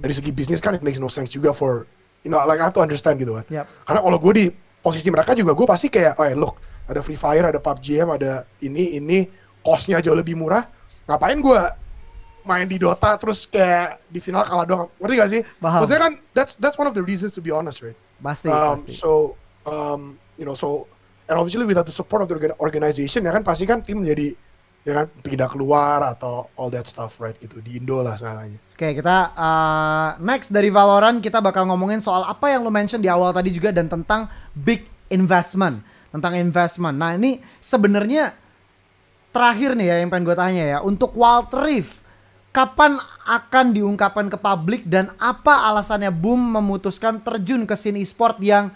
dari 0.00 0.12
segi 0.16 0.32
bisnis 0.32 0.64
kan 0.64 0.72
it 0.72 0.80
makes 0.80 0.96
no 0.96 1.08
sense 1.08 1.28
juga 1.28 1.52
for 1.52 1.84
you 2.24 2.30
know 2.32 2.40
like 2.48 2.60
I 2.60 2.64
have 2.64 2.76
to 2.76 2.84
understand 2.84 3.20
gitu 3.20 3.36
kan 3.36 3.44
Yap. 3.52 3.66
karena 3.84 4.00
kalau 4.00 4.18
gue 4.18 4.32
di 4.32 4.44
posisi 4.80 5.12
mereka 5.12 5.36
juga 5.36 5.52
gue 5.52 5.66
pasti 5.68 5.92
kayak 5.92 6.16
oh 6.16 6.26
look 6.32 6.56
ada 6.88 7.04
Free 7.04 7.18
Fire 7.20 7.44
ada 7.44 7.60
PUBG 7.60 8.00
M 8.00 8.08
ada 8.16 8.48
ini 8.64 8.96
ini 8.96 9.28
costnya 9.60 10.00
jauh 10.00 10.16
lebih 10.16 10.34
murah 10.40 10.64
ngapain 11.06 11.38
gue 11.44 11.60
main 12.42 12.66
di 12.66 12.80
Dota 12.80 13.14
terus 13.20 13.46
kayak 13.46 14.02
di 14.10 14.18
final 14.18 14.42
kalah 14.42 14.66
doang 14.66 14.88
ngerti 14.98 15.14
gak 15.14 15.30
sih 15.30 15.42
Paham. 15.62 15.86
maksudnya 15.86 16.00
kan 16.02 16.12
that's 16.34 16.58
that's 16.58 16.74
one 16.74 16.90
of 16.90 16.94
the 16.96 17.04
reasons 17.04 17.36
to 17.36 17.42
be 17.44 17.54
honest 17.54 17.84
right 17.84 17.94
Pasti, 18.22 18.50
um, 18.50 18.78
pasti. 18.78 18.94
so 18.94 19.34
um, 19.66 20.18
you 20.38 20.46
know 20.46 20.54
so 20.54 20.86
and 21.30 21.38
obviously 21.38 21.62
without 21.66 21.86
the 21.86 21.94
support 21.94 22.22
of 22.22 22.26
the 22.26 22.34
organ- 22.34 22.58
organization 22.58 23.22
ya 23.22 23.30
kan 23.30 23.46
pasti 23.46 23.62
kan 23.66 23.82
tim 23.82 24.02
jadi 24.02 24.34
ya 24.82 24.92
kan 25.02 25.06
pindah 25.22 25.46
keluar 25.46 26.02
atau 26.02 26.50
all 26.58 26.70
that 26.70 26.90
stuff 26.90 27.22
right 27.22 27.38
gitu 27.38 27.62
di 27.62 27.78
Indo 27.78 28.02
lah 28.02 28.18
segalanya 28.18 28.58
Oke, 28.82 28.98
kita 28.98 29.30
uh, 29.38 30.18
next 30.18 30.50
dari 30.50 30.66
Valorant 30.66 31.22
kita 31.22 31.38
bakal 31.38 31.70
ngomongin 31.70 32.02
soal 32.02 32.26
apa 32.26 32.50
yang 32.50 32.66
lo 32.66 32.72
mention 32.74 32.98
di 32.98 33.06
awal 33.06 33.30
tadi 33.30 33.54
juga 33.54 33.70
dan 33.70 33.86
tentang 33.86 34.26
big 34.58 34.82
investment, 35.06 35.86
tentang 36.10 36.34
investment. 36.34 36.98
Nah, 36.98 37.14
ini 37.14 37.38
sebenarnya 37.62 38.34
terakhir 39.30 39.78
nih 39.78 39.86
ya 39.86 39.96
yang 40.02 40.10
pengen 40.10 40.26
gue 40.26 40.34
tanya 40.34 40.64
ya, 40.66 40.78
untuk 40.82 41.14
Wild 41.14 41.54
Rift 41.62 42.02
kapan 42.50 42.98
akan 43.22 43.70
diungkapkan 43.70 44.26
ke 44.28 44.36
publik 44.36 44.82
dan 44.90 45.14
apa 45.16 45.62
alasannya 45.70 46.10
Boom 46.10 46.58
memutuskan 46.58 47.22
terjun 47.22 47.62
ke 47.64 47.78
scene 47.78 48.02
e-sport 48.02 48.42
yang 48.42 48.74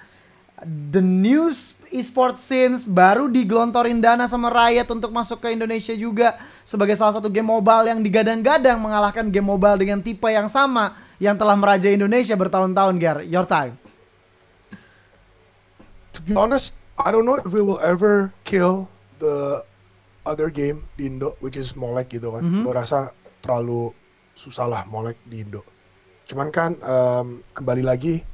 the 0.63 1.03
news 1.03 1.83
e-sport 1.97 2.37
scenes 2.37 2.85
baru 2.85 3.27
digelontorin 3.27 3.99
dana 3.99 4.29
sama 4.29 4.53
Riot 4.53 4.87
untuk 4.89 5.09
masuk 5.09 5.41
ke 5.41 5.51
Indonesia 5.51 5.93
juga 5.93 6.37
sebagai 6.63 6.95
salah 6.95 7.17
satu 7.17 7.27
game 7.27 7.49
mobile 7.49 7.89
yang 7.89 7.99
digadang-gadang 7.99 8.77
mengalahkan 8.77 9.27
game 9.27 9.45
mobile 9.45 9.75
dengan 9.75 9.99
tipe 9.99 10.29
yang 10.29 10.47
sama 10.47 10.93
yang 11.17 11.33
telah 11.35 11.57
merajai 11.57 11.97
Indonesia 11.97 12.37
bertahun-tahun 12.37 12.95
Gar. 13.01 13.19
Your 13.25 13.49
time. 13.49 13.75
to 16.13 16.21
be 16.25 16.33
honest 16.33 16.73
I 16.97 17.13
don't 17.13 17.25
know 17.25 17.37
if 17.37 17.53
we 17.53 17.61
will 17.61 17.81
ever 17.85 18.33
kill 18.43 18.89
the 19.21 19.61
other 20.25 20.49
game 20.49 20.89
di 20.97 21.07
Indo 21.07 21.37
which 21.45 21.57
is 21.57 21.77
Molek 21.77 22.09
gitu 22.11 22.33
kan 22.33 22.41
Mhm. 22.41 22.65
gue 22.65 22.73
rasa 22.73 23.13
terlalu 23.41 23.93
susah 24.33 24.65
lah 24.65 24.83
Molek 24.89 25.21
di 25.29 25.45
Indo 25.45 25.61
cuman 26.25 26.49
kan 26.49 26.73
um, 26.81 27.45
kembali 27.53 27.85
lagi 27.85 28.25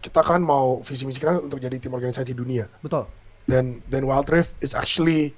kita 0.00 0.24
kan 0.24 0.40
mau 0.40 0.80
visi 0.80 1.04
misi 1.04 1.20
kita 1.20 1.40
untuk 1.40 1.60
jadi 1.60 1.76
tim 1.76 1.92
organisasi 1.92 2.32
dunia 2.32 2.64
Betul. 2.80 3.04
then 3.46 3.84
then 3.92 4.08
Wild 4.08 4.28
Rift 4.32 4.56
is 4.64 4.72
actually 4.72 5.32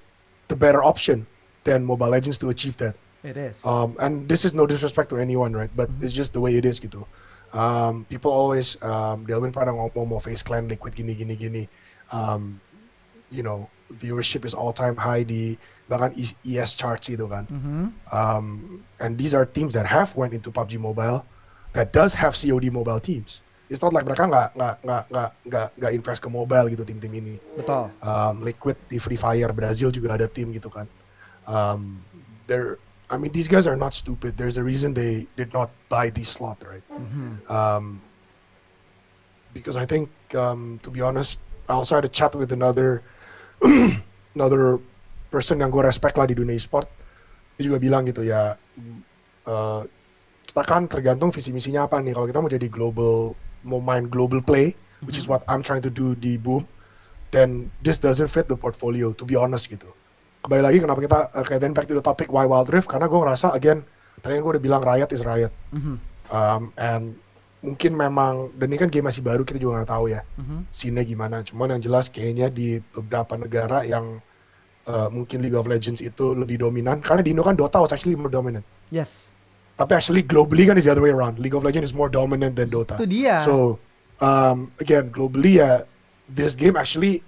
the 0.47 0.57
better 0.59 0.83
option 0.83 1.27
than 1.65 1.87
Mobile 1.87 2.11
Legends 2.11 2.37
to 2.43 2.51
achieve 2.51 2.75
that. 2.83 2.99
It 3.23 3.39
is. 3.39 3.63
Um, 3.63 3.95
and 4.03 4.27
this 4.27 4.43
is 4.43 4.51
no 4.51 4.67
disrespect 4.67 5.15
to 5.15 5.17
anyone, 5.17 5.55
right? 5.55 5.71
But 5.71 5.87
Mhm. 5.89 6.03
it's 6.03 6.11
just 6.11 6.35
the 6.35 6.43
way 6.43 6.59
it 6.59 6.67
is 6.67 6.83
gitu. 6.83 7.07
Um, 7.55 8.03
people 8.11 8.35
always 8.35 8.75
um, 8.83 9.23
Delvin 9.31 9.55
pada 9.55 9.71
ngomong 9.71 10.11
mau 10.11 10.19
face 10.19 10.43
clan 10.43 10.67
liquid 10.67 10.99
gini 10.99 11.15
gini 11.15 11.39
gini. 11.39 11.65
Um, 12.11 12.59
you 13.31 13.47
know, 13.47 13.71
viewership 13.95 14.43
is 14.43 14.53
all 14.59 14.75
time 14.75 14.99
high 14.99 15.23
di 15.23 15.55
bahkan 15.87 16.11
E- 16.19 16.35
ES 16.43 16.75
charts 16.75 17.07
gitu 17.07 17.31
kan. 17.31 17.47
Mhm. 17.47 17.85
Um, 18.11 18.47
and 18.99 19.15
these 19.15 19.33
are 19.39 19.47
teams 19.47 19.71
that 19.79 19.87
have 19.87 20.13
went 20.19 20.35
into 20.35 20.51
PUBG 20.51 20.83
Mobile 20.83 21.23
that 21.79 21.95
does 21.95 22.13
have 22.13 22.35
COD 22.35 22.69
mobile 22.75 22.99
teams. 22.99 23.41
It's 23.73 23.81
not 23.81 23.97
like 23.97 24.05
mereka 24.05 24.29
nggak 24.29 24.53
nggak 24.53 24.75
nggak 24.85 25.03
nggak 25.09 25.31
nggak 25.49 25.69
nggak 25.81 25.93
invest 25.97 26.21
ke 26.21 26.29
mobile 26.29 26.69
gitu 26.69 26.85
tim-tim 26.85 27.09
ini 27.17 27.41
Betul. 27.57 27.89
um, 28.05 28.45
Liquid 28.45 28.77
di 28.93 29.01
Free 29.01 29.17
Fire 29.17 29.49
Brazil 29.57 29.89
juga 29.89 30.13
ada 30.13 30.29
tim 30.29 30.53
gitu 30.53 30.69
kan. 30.69 30.85
Um, 31.49 32.05
they're, 32.45 32.77
I 33.09 33.17
mean 33.17 33.33
these 33.33 33.49
guys 33.49 33.65
are 33.65 33.81
not 33.81 33.97
stupid. 33.97 34.37
There's 34.37 34.61
a 34.61 34.65
reason 34.65 34.93
they 34.93 35.25
did 35.41 35.57
not 35.57 35.73
buy 35.89 36.13
these 36.13 36.29
slot, 36.29 36.61
right? 36.69 36.85
Mhm. 36.93 37.41
Um, 37.49 37.85
because 39.57 39.81
I 39.81 39.89
think, 39.89 40.13
um, 40.37 40.81
to 40.85 40.93
be 40.93 41.01
honest, 41.01 41.41
I 41.69 41.73
also 41.73 41.97
had 41.97 42.05
a 42.05 42.13
chat 42.13 42.37
with 42.37 42.53
another 42.53 43.01
another 44.37 44.81
person 45.33 45.65
yang 45.65 45.73
gue 45.73 45.81
respect 45.81 46.21
lah 46.21 46.29
di 46.29 46.37
dunia 46.37 46.57
e-sport. 46.57 46.89
Dia 47.57 47.73
juga 47.73 47.79
bilang 47.81 48.05
gitu 48.05 48.25
ya, 48.25 48.57
uh, 49.49 49.83
kita 50.45 50.63
kan 50.65 50.89
tergantung 50.89 51.33
visi 51.33 51.53
misinya 51.55 51.89
apa 51.89 52.01
nih. 52.01 52.13
Kalau 52.13 52.27
kita 52.29 52.39
mau 52.41 52.51
jadi 52.51 52.69
global, 52.69 53.33
mau 53.63 53.83
main 53.83 54.07
global 54.07 54.43
play, 54.43 54.75
which 55.07 55.19
is 55.19 55.27
what 55.27 55.43
I'm 55.51 55.63
trying 55.63 55.83
to 55.83 55.91
do 55.91 56.15
di 56.15 56.39
Boom, 56.39 56.67
then 57.35 57.71
this 57.83 57.99
doesn't 57.99 58.31
fit 58.31 58.47
the 58.47 58.59
portfolio, 58.59 59.11
to 59.17 59.25
be 59.27 59.35
honest 59.35 59.67
gitu. 59.67 59.89
Kembali 60.43 60.63
lagi 60.63 60.79
kenapa 60.83 61.01
kita, 61.03 61.19
uh, 61.33 61.45
kayak 61.47 61.61
then 61.63 61.73
back 61.75 61.87
to 61.87 61.95
the 61.95 62.05
topic 62.05 62.31
why 62.31 62.47
Wild 62.47 62.71
Rift, 62.71 62.91
karena 62.91 63.07
gue 63.07 63.19
ngerasa, 63.19 63.55
again, 63.55 63.83
tadi 64.21 64.39
gue 64.39 64.53
udah 64.59 64.63
bilang 64.63 64.83
Riot 64.83 65.11
is 65.15 65.23
Riot. 65.23 65.55
Mhm. 65.75 65.95
Um, 66.33 66.63
and 66.79 67.19
mungkin 67.63 67.95
memang, 67.95 68.51
dan 68.59 68.71
ini 68.71 68.79
kan 68.79 68.91
game 68.91 69.07
masih 69.07 69.23
baru, 69.23 69.47
kita 69.47 69.59
juga 69.59 69.83
nggak 69.83 69.91
tahu 69.91 70.11
ya 70.11 70.21
Mhm. 70.39 70.67
scene 70.71 71.03
gimana. 71.07 71.47
Cuman 71.47 71.79
yang 71.79 71.83
jelas 71.83 72.11
kayaknya 72.11 72.51
di 72.51 72.83
beberapa 72.95 73.39
negara 73.39 73.87
yang 73.87 74.19
uh, 74.87 75.09
mungkin 75.11 75.43
League 75.43 75.57
of 75.57 75.71
Legends 75.71 76.03
itu 76.03 76.35
lebih 76.35 76.63
dominan. 76.63 77.03
Karena 77.03 77.23
di 77.23 77.31
Indo 77.35 77.47
kan 77.47 77.55
Dota 77.55 77.83
was 77.83 77.95
actually 77.95 78.19
more 78.19 78.31
dominant. 78.31 78.67
Yes. 78.91 79.32
Tapi 79.83 79.99
actually 79.99 80.23
globally 80.23 80.63
kan 80.63 80.79
is 80.79 80.87
the 80.87 80.95
other 80.95 81.03
way 81.03 81.11
around. 81.11 81.43
League 81.43 81.59
of 81.59 81.67
Legends 81.67 81.91
is 81.91 81.95
more 81.97 82.07
dominant 82.07 82.55
than 82.55 82.71
Dota. 82.71 82.95
Itu 83.03 83.11
dia. 83.11 83.43
So 83.43 83.83
um, 84.23 84.71
again 84.79 85.11
globally 85.11 85.59
ya 85.59 85.83
this 86.31 86.55
game 86.55 86.79
actually 86.79 87.27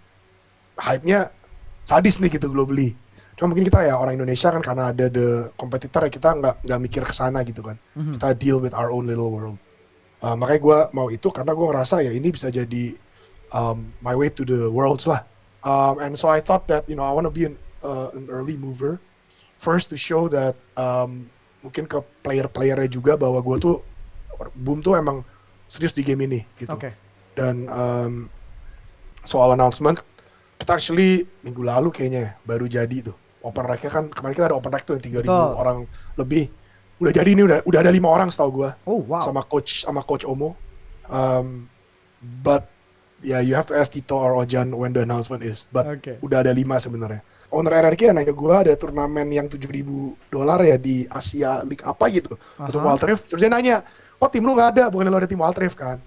hype-nya 0.79 1.35
sadis 1.83 2.23
nih 2.23 2.31
gitu 2.39 2.47
globally. 2.47 2.95
Cuma 3.35 3.51
mungkin 3.51 3.67
kita 3.67 3.83
ya 3.91 3.99
orang 3.99 4.15
Indonesia 4.15 4.55
kan 4.55 4.63
karena 4.63 4.95
ada 4.95 5.11
the 5.11 5.51
competitor 5.59 6.07
ya 6.07 6.11
kita 6.15 6.29
nggak 6.39 6.55
nggak 6.63 6.81
mikir 6.87 7.03
ke 7.03 7.11
sana 7.11 7.43
gitu 7.43 7.67
kan 7.67 7.75
Mhm. 7.99 8.15
kita 8.15 8.29
deal 8.39 8.63
with 8.63 8.71
our 8.71 8.95
own 8.95 9.11
little 9.11 9.35
world. 9.35 9.59
Uh, 10.23 10.39
makanya 10.39 10.61
gue 10.63 10.79
mau 10.95 11.11
itu 11.11 11.29
karena 11.35 11.53
gue 11.53 11.67
ngerasa 11.69 12.07
ya 12.07 12.15
ini 12.15 12.31
bisa 12.31 12.49
jadi 12.49 12.95
um, 13.51 13.91
my 13.99 14.15
way 14.15 14.31
to 14.31 14.47
the 14.47 14.71
worlds 14.71 15.05
lah. 15.05 15.27
Um, 15.67 15.99
and 15.99 16.15
so 16.15 16.31
I 16.31 16.39
thought 16.39 16.71
that 16.71 16.87
you 16.87 16.95
know 16.95 17.03
I 17.03 17.11
want 17.11 17.27
to 17.27 17.35
be 17.35 17.51
an, 17.51 17.59
uh, 17.83 18.15
an 18.15 18.31
early 18.31 18.55
mover 18.55 19.03
first 19.59 19.91
to 19.91 19.99
show 19.99 20.31
that 20.31 20.55
um, 20.79 21.27
mungkin 21.65 21.89
ke 21.89 21.99
player-playernya 22.21 22.93
juga 22.93 23.17
bahwa 23.17 23.41
gue 23.41 23.57
tuh 23.59 23.77
boom 24.61 24.85
tuh 24.85 25.01
emang 25.01 25.25
serius 25.73 25.97
di 25.97 26.05
game 26.05 26.29
ini 26.29 26.45
gitu. 26.61 26.77
Oke. 26.77 26.93
Dan 27.35 27.67
um, 27.73 28.29
soal 29.25 29.57
announcement 29.57 29.99
kita 30.61 30.77
actually 30.79 31.27
minggu 31.43 31.65
lalu 31.65 31.89
kayaknya 31.91 32.21
ya, 32.21 32.31
baru 32.47 32.69
jadi 32.69 33.11
tuh 33.11 33.17
open 33.45 33.65
rack 33.67 33.85
kan 33.89 34.09
kemarin 34.13 34.35
kita 34.37 34.47
ada 34.53 34.57
open 34.57 34.73
rack 34.73 34.85
tuh 34.87 34.97
yang 34.97 35.03
3000 35.03 35.27
Betul. 35.27 35.51
orang 35.59 35.79
lebih 36.17 36.45
udah 37.03 37.13
jadi 37.13 37.29
ini 37.35 37.43
udah 37.43 37.59
udah 37.67 37.81
ada 37.83 37.91
lima 37.91 38.09
orang 38.09 38.31
setahu 38.31 38.63
gua 38.63 38.71
Oh 38.87 39.03
wow. 39.05 39.21
sama 39.21 39.43
coach 39.45 39.83
sama 39.85 40.01
coach 40.01 40.23
Omo 40.25 40.55
um, 41.11 41.67
but 42.45 42.65
yeah 43.21 43.43
you 43.43 43.53
have 43.53 43.67
to 43.67 43.75
ask 43.75 43.91
Tito 43.93 44.15
or 44.15 44.39
Ojan 44.39 44.73
when 44.73 44.95
the 44.95 45.03
announcement 45.03 45.43
is 45.43 45.67
but 45.75 45.85
Oke. 45.85 46.17
udah 46.23 46.47
ada 46.47 46.55
lima 46.55 46.79
sebenarnya 46.79 47.21
owner 47.55 47.73
RRQ 47.79 48.11
nanya 48.13 48.35
gua 48.35 48.67
ada 48.67 48.75
turnamen 48.75 49.31
yang 49.31 49.47
7000 49.47 49.71
dolar 50.29 50.59
ya 50.61 50.75
di 50.75 51.07
Asia 51.07 51.63
League 51.63 51.83
apa 51.87 52.11
gitu 52.11 52.35
untuk 52.59 52.81
Aha. 52.83 52.87
Wild 52.99 53.03
Rift 53.07 53.25
terus 53.31 53.41
dia 53.41 53.51
nanya 53.51 53.87
oh 54.19 54.27
tim 54.27 54.43
lu 54.43 54.53
nggak 54.59 54.69
ada 54.75 54.85
bukan 54.91 55.07
lo 55.07 55.19
ada 55.19 55.31
tim 55.31 55.39
Wild 55.39 55.59
Rift 55.59 55.79
kan 55.79 55.99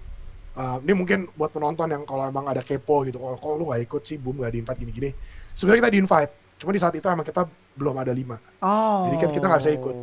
Uh, 0.58 0.82
ini 0.82 0.90
mungkin 0.90 1.30
buat 1.38 1.54
penonton 1.54 1.86
yang 1.86 2.02
kalau 2.02 2.26
emang 2.26 2.50
ada 2.50 2.66
kepo 2.66 3.06
gitu 3.06 3.22
kalau 3.22 3.38
kalau 3.38 3.54
lu 3.62 3.64
nggak 3.70 3.78
ikut 3.78 4.02
sih 4.02 4.18
boom 4.18 4.42
nggak 4.42 4.50
di 4.50 4.58
invite 4.58 4.78
gini-gini 4.82 5.10
sebenarnya 5.54 5.86
kita 5.86 5.90
di 5.94 5.98
invite 6.02 6.32
cuma 6.58 6.70
di 6.74 6.80
saat 6.82 6.94
itu 6.98 7.06
emang 7.06 7.22
kita 7.22 7.46
belum 7.78 7.94
ada 7.94 8.10
lima 8.10 8.42
Oh. 8.58 9.06
Jadi 9.06 9.16
kan 9.22 9.30
kita 9.30 9.46
nggak 9.46 9.60
bisa 9.62 9.72
ikut. 9.78 9.96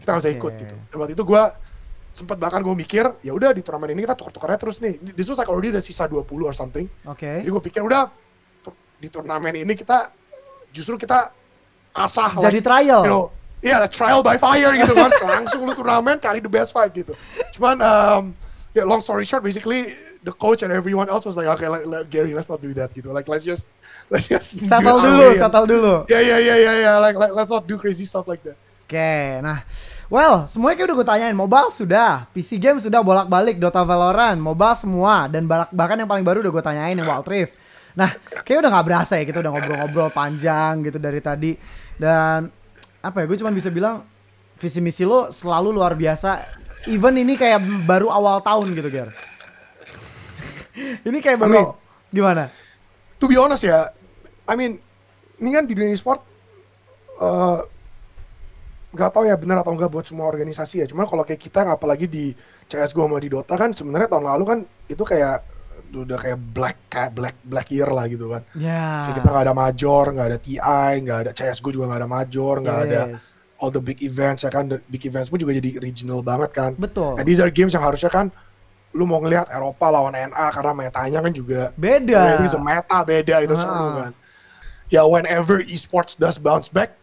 kita 0.00 0.08
nggak 0.08 0.22
bisa 0.24 0.30
Oke. 0.32 0.38
ikut 0.40 0.52
gitu 0.56 0.76
dan 0.88 0.96
waktu 1.04 1.12
itu 1.12 1.24
gua 1.28 1.42
sempat 2.16 2.36
bahkan 2.40 2.64
gue 2.64 2.72
mikir 2.72 3.04
ya 3.20 3.32
udah 3.36 3.52
di 3.52 3.60
turnamen 3.60 3.92
ini 3.92 4.08
kita 4.08 4.16
tukar-tukarnya 4.16 4.56
terus 4.56 4.80
nih 4.80 4.96
di 4.98 5.20
susah 5.20 5.44
kalau 5.44 5.60
dia 5.60 5.68
ada 5.76 5.84
sisa 5.84 6.08
20 6.08 6.24
or 6.48 6.54
something 6.56 6.88
Oke. 7.04 7.44
jadi 7.44 7.50
gue 7.52 7.62
pikir 7.68 7.84
udah 7.84 8.08
di 9.04 9.08
turnamen 9.12 9.52
ini 9.52 9.76
kita 9.76 10.08
justru 10.70 10.96
kita 10.98 11.34
asah 11.94 12.30
Jadi 12.38 12.60
trial. 12.62 13.02
you 13.06 13.10
know, 13.10 13.26
Iya, 13.60 13.84
yeah, 13.84 13.92
trial 13.92 14.24
by 14.24 14.40
fire 14.40 14.72
gitu 14.72 14.96
kan. 14.96 15.12
Langsung 15.44 15.68
lu 15.68 15.76
turnamen 15.76 16.16
cari 16.16 16.40
the 16.40 16.48
best 16.48 16.72
five 16.72 16.96
gitu. 16.96 17.12
Cuman 17.52 17.76
um, 17.84 18.32
yeah, 18.72 18.88
long 18.88 19.04
story 19.04 19.28
short 19.28 19.44
basically 19.44 19.92
the 20.24 20.32
coach 20.32 20.64
and 20.64 20.72
everyone 20.72 21.12
else 21.12 21.28
was 21.28 21.36
like 21.36 21.48
okay 21.48 21.68
let, 21.68 21.84
let, 21.84 22.08
Gary 22.08 22.32
let's 22.32 22.48
not 22.48 22.64
do 22.64 22.72
that 22.72 22.88
gitu. 22.96 23.12
Like 23.12 23.28
let's 23.28 23.44
just 23.44 23.68
let's 24.12 24.32
just 24.32 24.64
settle 24.64 25.04
dulu, 25.04 25.36
settle 25.36 25.68
dulu. 25.68 25.94
Ya 26.08 26.24
ya 26.24 26.40
ya 26.40 26.56
ya 26.56 26.72
ya 26.88 26.92
like, 27.04 27.20
like 27.20 27.36
let's 27.36 27.52
not 27.52 27.68
do 27.68 27.76
crazy 27.76 28.08
stuff 28.08 28.24
like 28.24 28.40
that. 28.48 28.56
Oke, 28.88 28.96
okay, 28.96 29.38
nah 29.44 29.60
Well, 30.10 30.50
semuanya 30.50 30.82
kayak 30.82 30.88
udah 30.90 30.96
gue 30.98 31.06
tanyain. 31.06 31.36
Mobile 31.38 31.70
sudah, 31.70 32.26
PC 32.34 32.58
game 32.58 32.82
sudah 32.82 32.98
bolak-balik, 32.98 33.62
Dota 33.62 33.86
Valorant, 33.86 34.34
mobile 34.42 34.74
semua, 34.74 35.30
dan 35.30 35.46
bahkan 35.46 35.94
yang 35.94 36.10
paling 36.10 36.26
baru 36.26 36.42
udah 36.42 36.50
gue 36.50 36.64
tanyain 36.66 36.98
yang 36.98 37.06
Wild 37.06 37.30
Rift. 37.30 37.54
Nah, 38.00 38.16
kayak 38.48 38.64
udah 38.64 38.70
nggak 38.72 38.86
berasa 38.88 39.20
ya 39.20 39.28
kita 39.28 39.44
udah 39.44 39.52
ngobrol-ngobrol 39.52 40.08
panjang 40.08 40.80
gitu 40.88 40.96
dari 40.96 41.20
tadi. 41.20 41.52
Dan 42.00 42.48
apa 43.04 43.16
ya, 43.20 43.24
gue 43.28 43.36
cuma 43.44 43.52
bisa 43.52 43.68
bilang 43.68 44.08
visi 44.56 44.80
misi 44.80 45.04
lo 45.04 45.28
selalu 45.28 45.68
luar 45.68 45.92
biasa. 45.92 46.40
Even 46.88 47.20
ini 47.20 47.36
kayak 47.36 47.60
baru 47.84 48.08
awal 48.08 48.40
tahun 48.40 48.72
gitu, 48.72 48.88
Ger. 48.88 49.12
ini 51.08 51.20
kayak 51.20 51.44
baru 51.44 51.52
I 51.52 51.56
mean, 51.60 51.68
gimana? 52.08 52.44
To 53.20 53.28
be 53.28 53.36
honest 53.36 53.68
ya, 53.68 53.92
I 54.48 54.56
mean, 54.56 54.80
ini 55.36 55.52
kan 55.52 55.68
di 55.68 55.76
dunia 55.76 55.92
e-sport 55.92 56.24
uh, 57.20 57.60
nggak 58.96 59.12
tahu 59.12 59.28
ya 59.28 59.36
benar 59.36 59.60
atau 59.60 59.76
enggak 59.76 59.92
buat 59.92 60.08
semua 60.08 60.24
organisasi 60.32 60.80
ya. 60.80 60.86
Cuma 60.88 61.04
kalau 61.04 61.20
kayak 61.28 61.36
kita 61.36 61.68
apalagi 61.68 62.08
di 62.08 62.32
CS:GO 62.64 63.04
sama 63.04 63.20
di 63.20 63.28
Dota 63.28 63.60
kan 63.60 63.76
sebenarnya 63.76 64.08
tahun 64.08 64.24
lalu 64.24 64.44
kan 64.48 64.58
itu 64.88 65.04
kayak 65.04 65.59
udah 65.94 66.18
kayak 66.20 66.38
black 66.52 66.76
kayak 66.92 67.10
black 67.16 67.36
black 67.48 67.68
year 67.72 67.88
lah 67.88 68.06
gitu 68.06 68.30
kan. 68.30 68.42
Yeah. 68.52 69.10
Kayak 69.10 69.16
kita 69.22 69.28
nggak 69.32 69.44
ada 69.48 69.54
major, 69.56 70.04
nggak 70.12 70.26
ada 70.30 70.38
TI, 70.38 70.90
nggak 71.04 71.18
ada 71.26 71.30
CS:GO 71.34 71.70
juga 71.74 71.84
nggak 71.90 72.00
ada 72.04 72.10
major, 72.10 72.54
nggak 72.60 72.78
yes. 72.78 72.86
ada 72.86 73.00
all 73.60 73.70
the 73.70 73.82
big 73.82 74.00
events 74.00 74.42
ya 74.44 74.50
kan. 74.50 74.68
The 74.68 74.78
big 74.88 75.04
events 75.04 75.28
pun 75.28 75.40
juga 75.40 75.56
jadi 75.56 75.80
regional 75.80 76.20
banget 76.24 76.50
kan. 76.52 76.70
Betul. 76.76 77.18
And 77.20 77.24
these 77.24 77.40
are 77.40 77.52
games 77.52 77.72
yang 77.72 77.84
harusnya 77.84 78.08
kan 78.12 78.28
lu 78.90 79.06
mau 79.06 79.22
ngelihat 79.22 79.46
Eropa 79.54 79.86
lawan 79.86 80.18
NA 80.18 80.46
karena 80.50 80.72
metanya 80.74 81.18
kan 81.22 81.32
juga 81.34 81.70
beda. 81.78 82.42
Itu 82.42 82.58
meta 82.58 82.98
beda 83.06 83.36
itu 83.46 83.54
uh. 83.54 83.60
seru 83.60 83.88
kan. 84.02 84.12
Ya 84.90 85.06
whenever 85.06 85.62
esports 85.62 86.18
does 86.18 86.34
bounce 86.34 86.66
back, 86.66 86.98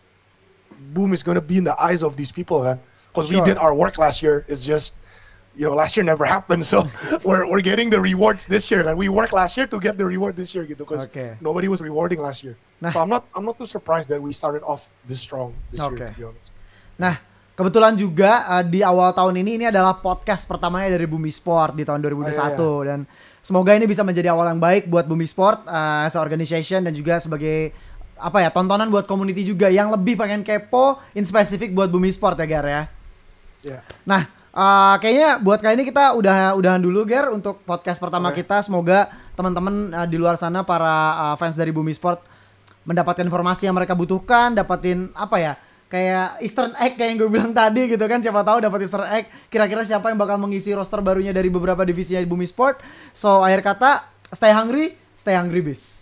boom 0.91 1.15
is 1.15 1.23
gonna 1.23 1.39
be 1.39 1.55
in 1.55 1.63
the 1.63 1.75
eyes 1.79 2.03
of 2.03 2.19
these 2.19 2.35
people, 2.35 2.59
man. 2.59 2.75
Because 3.11 3.31
sure. 3.31 3.39
we 3.39 3.47
did 3.47 3.55
our 3.57 3.71
work 3.71 3.95
last 3.97 4.19
year. 4.19 4.43
It's 4.51 4.67
just, 4.67 4.99
you 5.57 5.65
know, 5.65 5.73
last 5.73 5.97
year 5.97 6.05
never 6.05 6.23
happened. 6.23 6.63
So 6.65 6.85
we're 7.25 7.49
we're 7.49 7.65
getting 7.65 7.89
the 7.89 7.99
rewards 7.99 8.45
this 8.45 8.69
year, 8.69 8.85
and 8.85 8.95
we 8.97 9.09
worked 9.09 9.33
last 9.33 9.57
year 9.57 9.65
to 9.67 9.77
get 9.81 9.97
the 9.97 10.05
reward 10.05 10.37
this 10.37 10.53
year, 10.53 10.63
gitu. 10.63 10.85
Because 10.85 11.09
okay. 11.09 11.33
nobody 11.41 11.67
was 11.67 11.81
rewarding 11.81 12.21
last 12.21 12.45
year. 12.45 12.55
Nah. 12.77 12.93
So 12.93 13.01
I'm 13.01 13.09
not 13.09 13.25
I'm 13.33 13.41
not 13.41 13.57
too 13.57 13.65
surprised 13.65 14.05
that 14.13 14.21
we 14.21 14.29
started 14.29 14.61
off 14.61 14.85
this 15.09 15.17
strong 15.17 15.57
this 15.73 15.81
okay. 15.81 16.13
year. 16.13 16.13
To 16.13 16.19
be 16.21 16.23
honest. 16.29 16.49
Nah, 17.01 17.17
kebetulan 17.57 17.97
juga 17.97 18.45
uh, 18.45 18.61
di 18.61 18.85
awal 18.85 19.17
tahun 19.17 19.41
ini 19.41 19.57
ini 19.57 19.65
adalah 19.65 19.97
podcast 19.97 20.45
pertamanya 20.45 20.93
dari 20.93 21.09
Bumi 21.09 21.33
Sport 21.33 21.73
di 21.73 21.81
tahun 21.81 22.05
2021 22.05 22.21
oh, 22.21 22.29
iya, 22.29 22.37
iya. 22.37 22.81
dan 22.85 22.99
semoga 23.41 23.73
ini 23.73 23.89
bisa 23.89 24.05
menjadi 24.05 24.29
awal 24.29 24.53
yang 24.53 24.61
baik 24.61 24.85
buat 24.85 25.09
Bumi 25.09 25.25
Sport 25.25 25.65
uh, 25.65 26.05
as 26.05 26.13
a 26.13 26.21
organization 26.21 26.85
dan 26.85 26.93
juga 26.93 27.17
sebagai 27.17 27.73
apa 28.13 28.45
ya 28.45 28.53
tontonan 28.53 28.93
buat 28.93 29.09
community 29.09 29.41
juga 29.41 29.73
yang 29.73 29.89
lebih 29.89 30.21
pengen 30.21 30.45
kepo 30.45 31.01
in 31.17 31.25
spesifik 31.25 31.73
buat 31.73 31.89
Bumi 31.89 32.13
Sport 32.13 32.37
ya 32.37 32.45
Gar 32.45 32.65
ya. 32.69 32.83
Yeah. 33.65 33.81
Nah, 34.05 34.36
uh, 34.57 34.95
kayaknya 34.97 35.37
buat 35.37 35.61
kali 35.61 35.77
ini 35.77 35.85
kita 35.85 36.17
udah 36.17 36.57
udahan 36.57 36.81
dulu 36.81 37.05
Gar 37.05 37.29
untuk 37.29 37.61
podcast 37.61 38.01
pertama 38.01 38.33
okay. 38.33 38.41
kita. 38.41 38.65
Semoga 38.65 39.13
teman-teman 39.37 39.93
uh, 39.93 40.07
di 40.09 40.17
luar 40.17 40.35
sana 40.41 40.65
para 40.65 41.13
uh, 41.13 41.35
fans 41.37 41.53
dari 41.53 41.69
Bumi 41.69 41.93
Sport 41.93 42.25
mendapatkan 42.89 43.21
informasi 43.21 43.69
yang 43.69 43.77
mereka 43.77 43.93
butuhkan, 43.93 44.57
dapatin 44.57 45.13
apa 45.13 45.37
ya? 45.37 45.53
Kayak 45.87 46.43
Easter 46.43 46.67
egg 46.83 46.99
kayak 46.99 47.09
yang 47.15 47.17
gue 47.23 47.29
bilang 47.31 47.51
tadi 47.55 47.87
gitu 47.87 48.03
kan 48.11 48.19
siapa 48.19 48.43
tahu 48.43 48.59
dapat 48.59 48.83
Easter 48.83 49.07
egg 49.07 49.31
kira-kira 49.47 49.87
siapa 49.87 50.11
yang 50.11 50.19
bakal 50.19 50.35
mengisi 50.35 50.75
roster 50.75 50.99
barunya 50.99 51.31
dari 51.31 51.47
beberapa 51.47 51.79
divisinya 51.87 52.19
Bumi 52.27 52.43
Sport. 52.43 52.83
So 53.15 53.39
akhir 53.39 53.63
kata 53.63 54.03
stay 54.35 54.51
hungry, 54.51 54.99
stay 55.15 55.39
hungry 55.39 55.63
bis. 55.63 55.96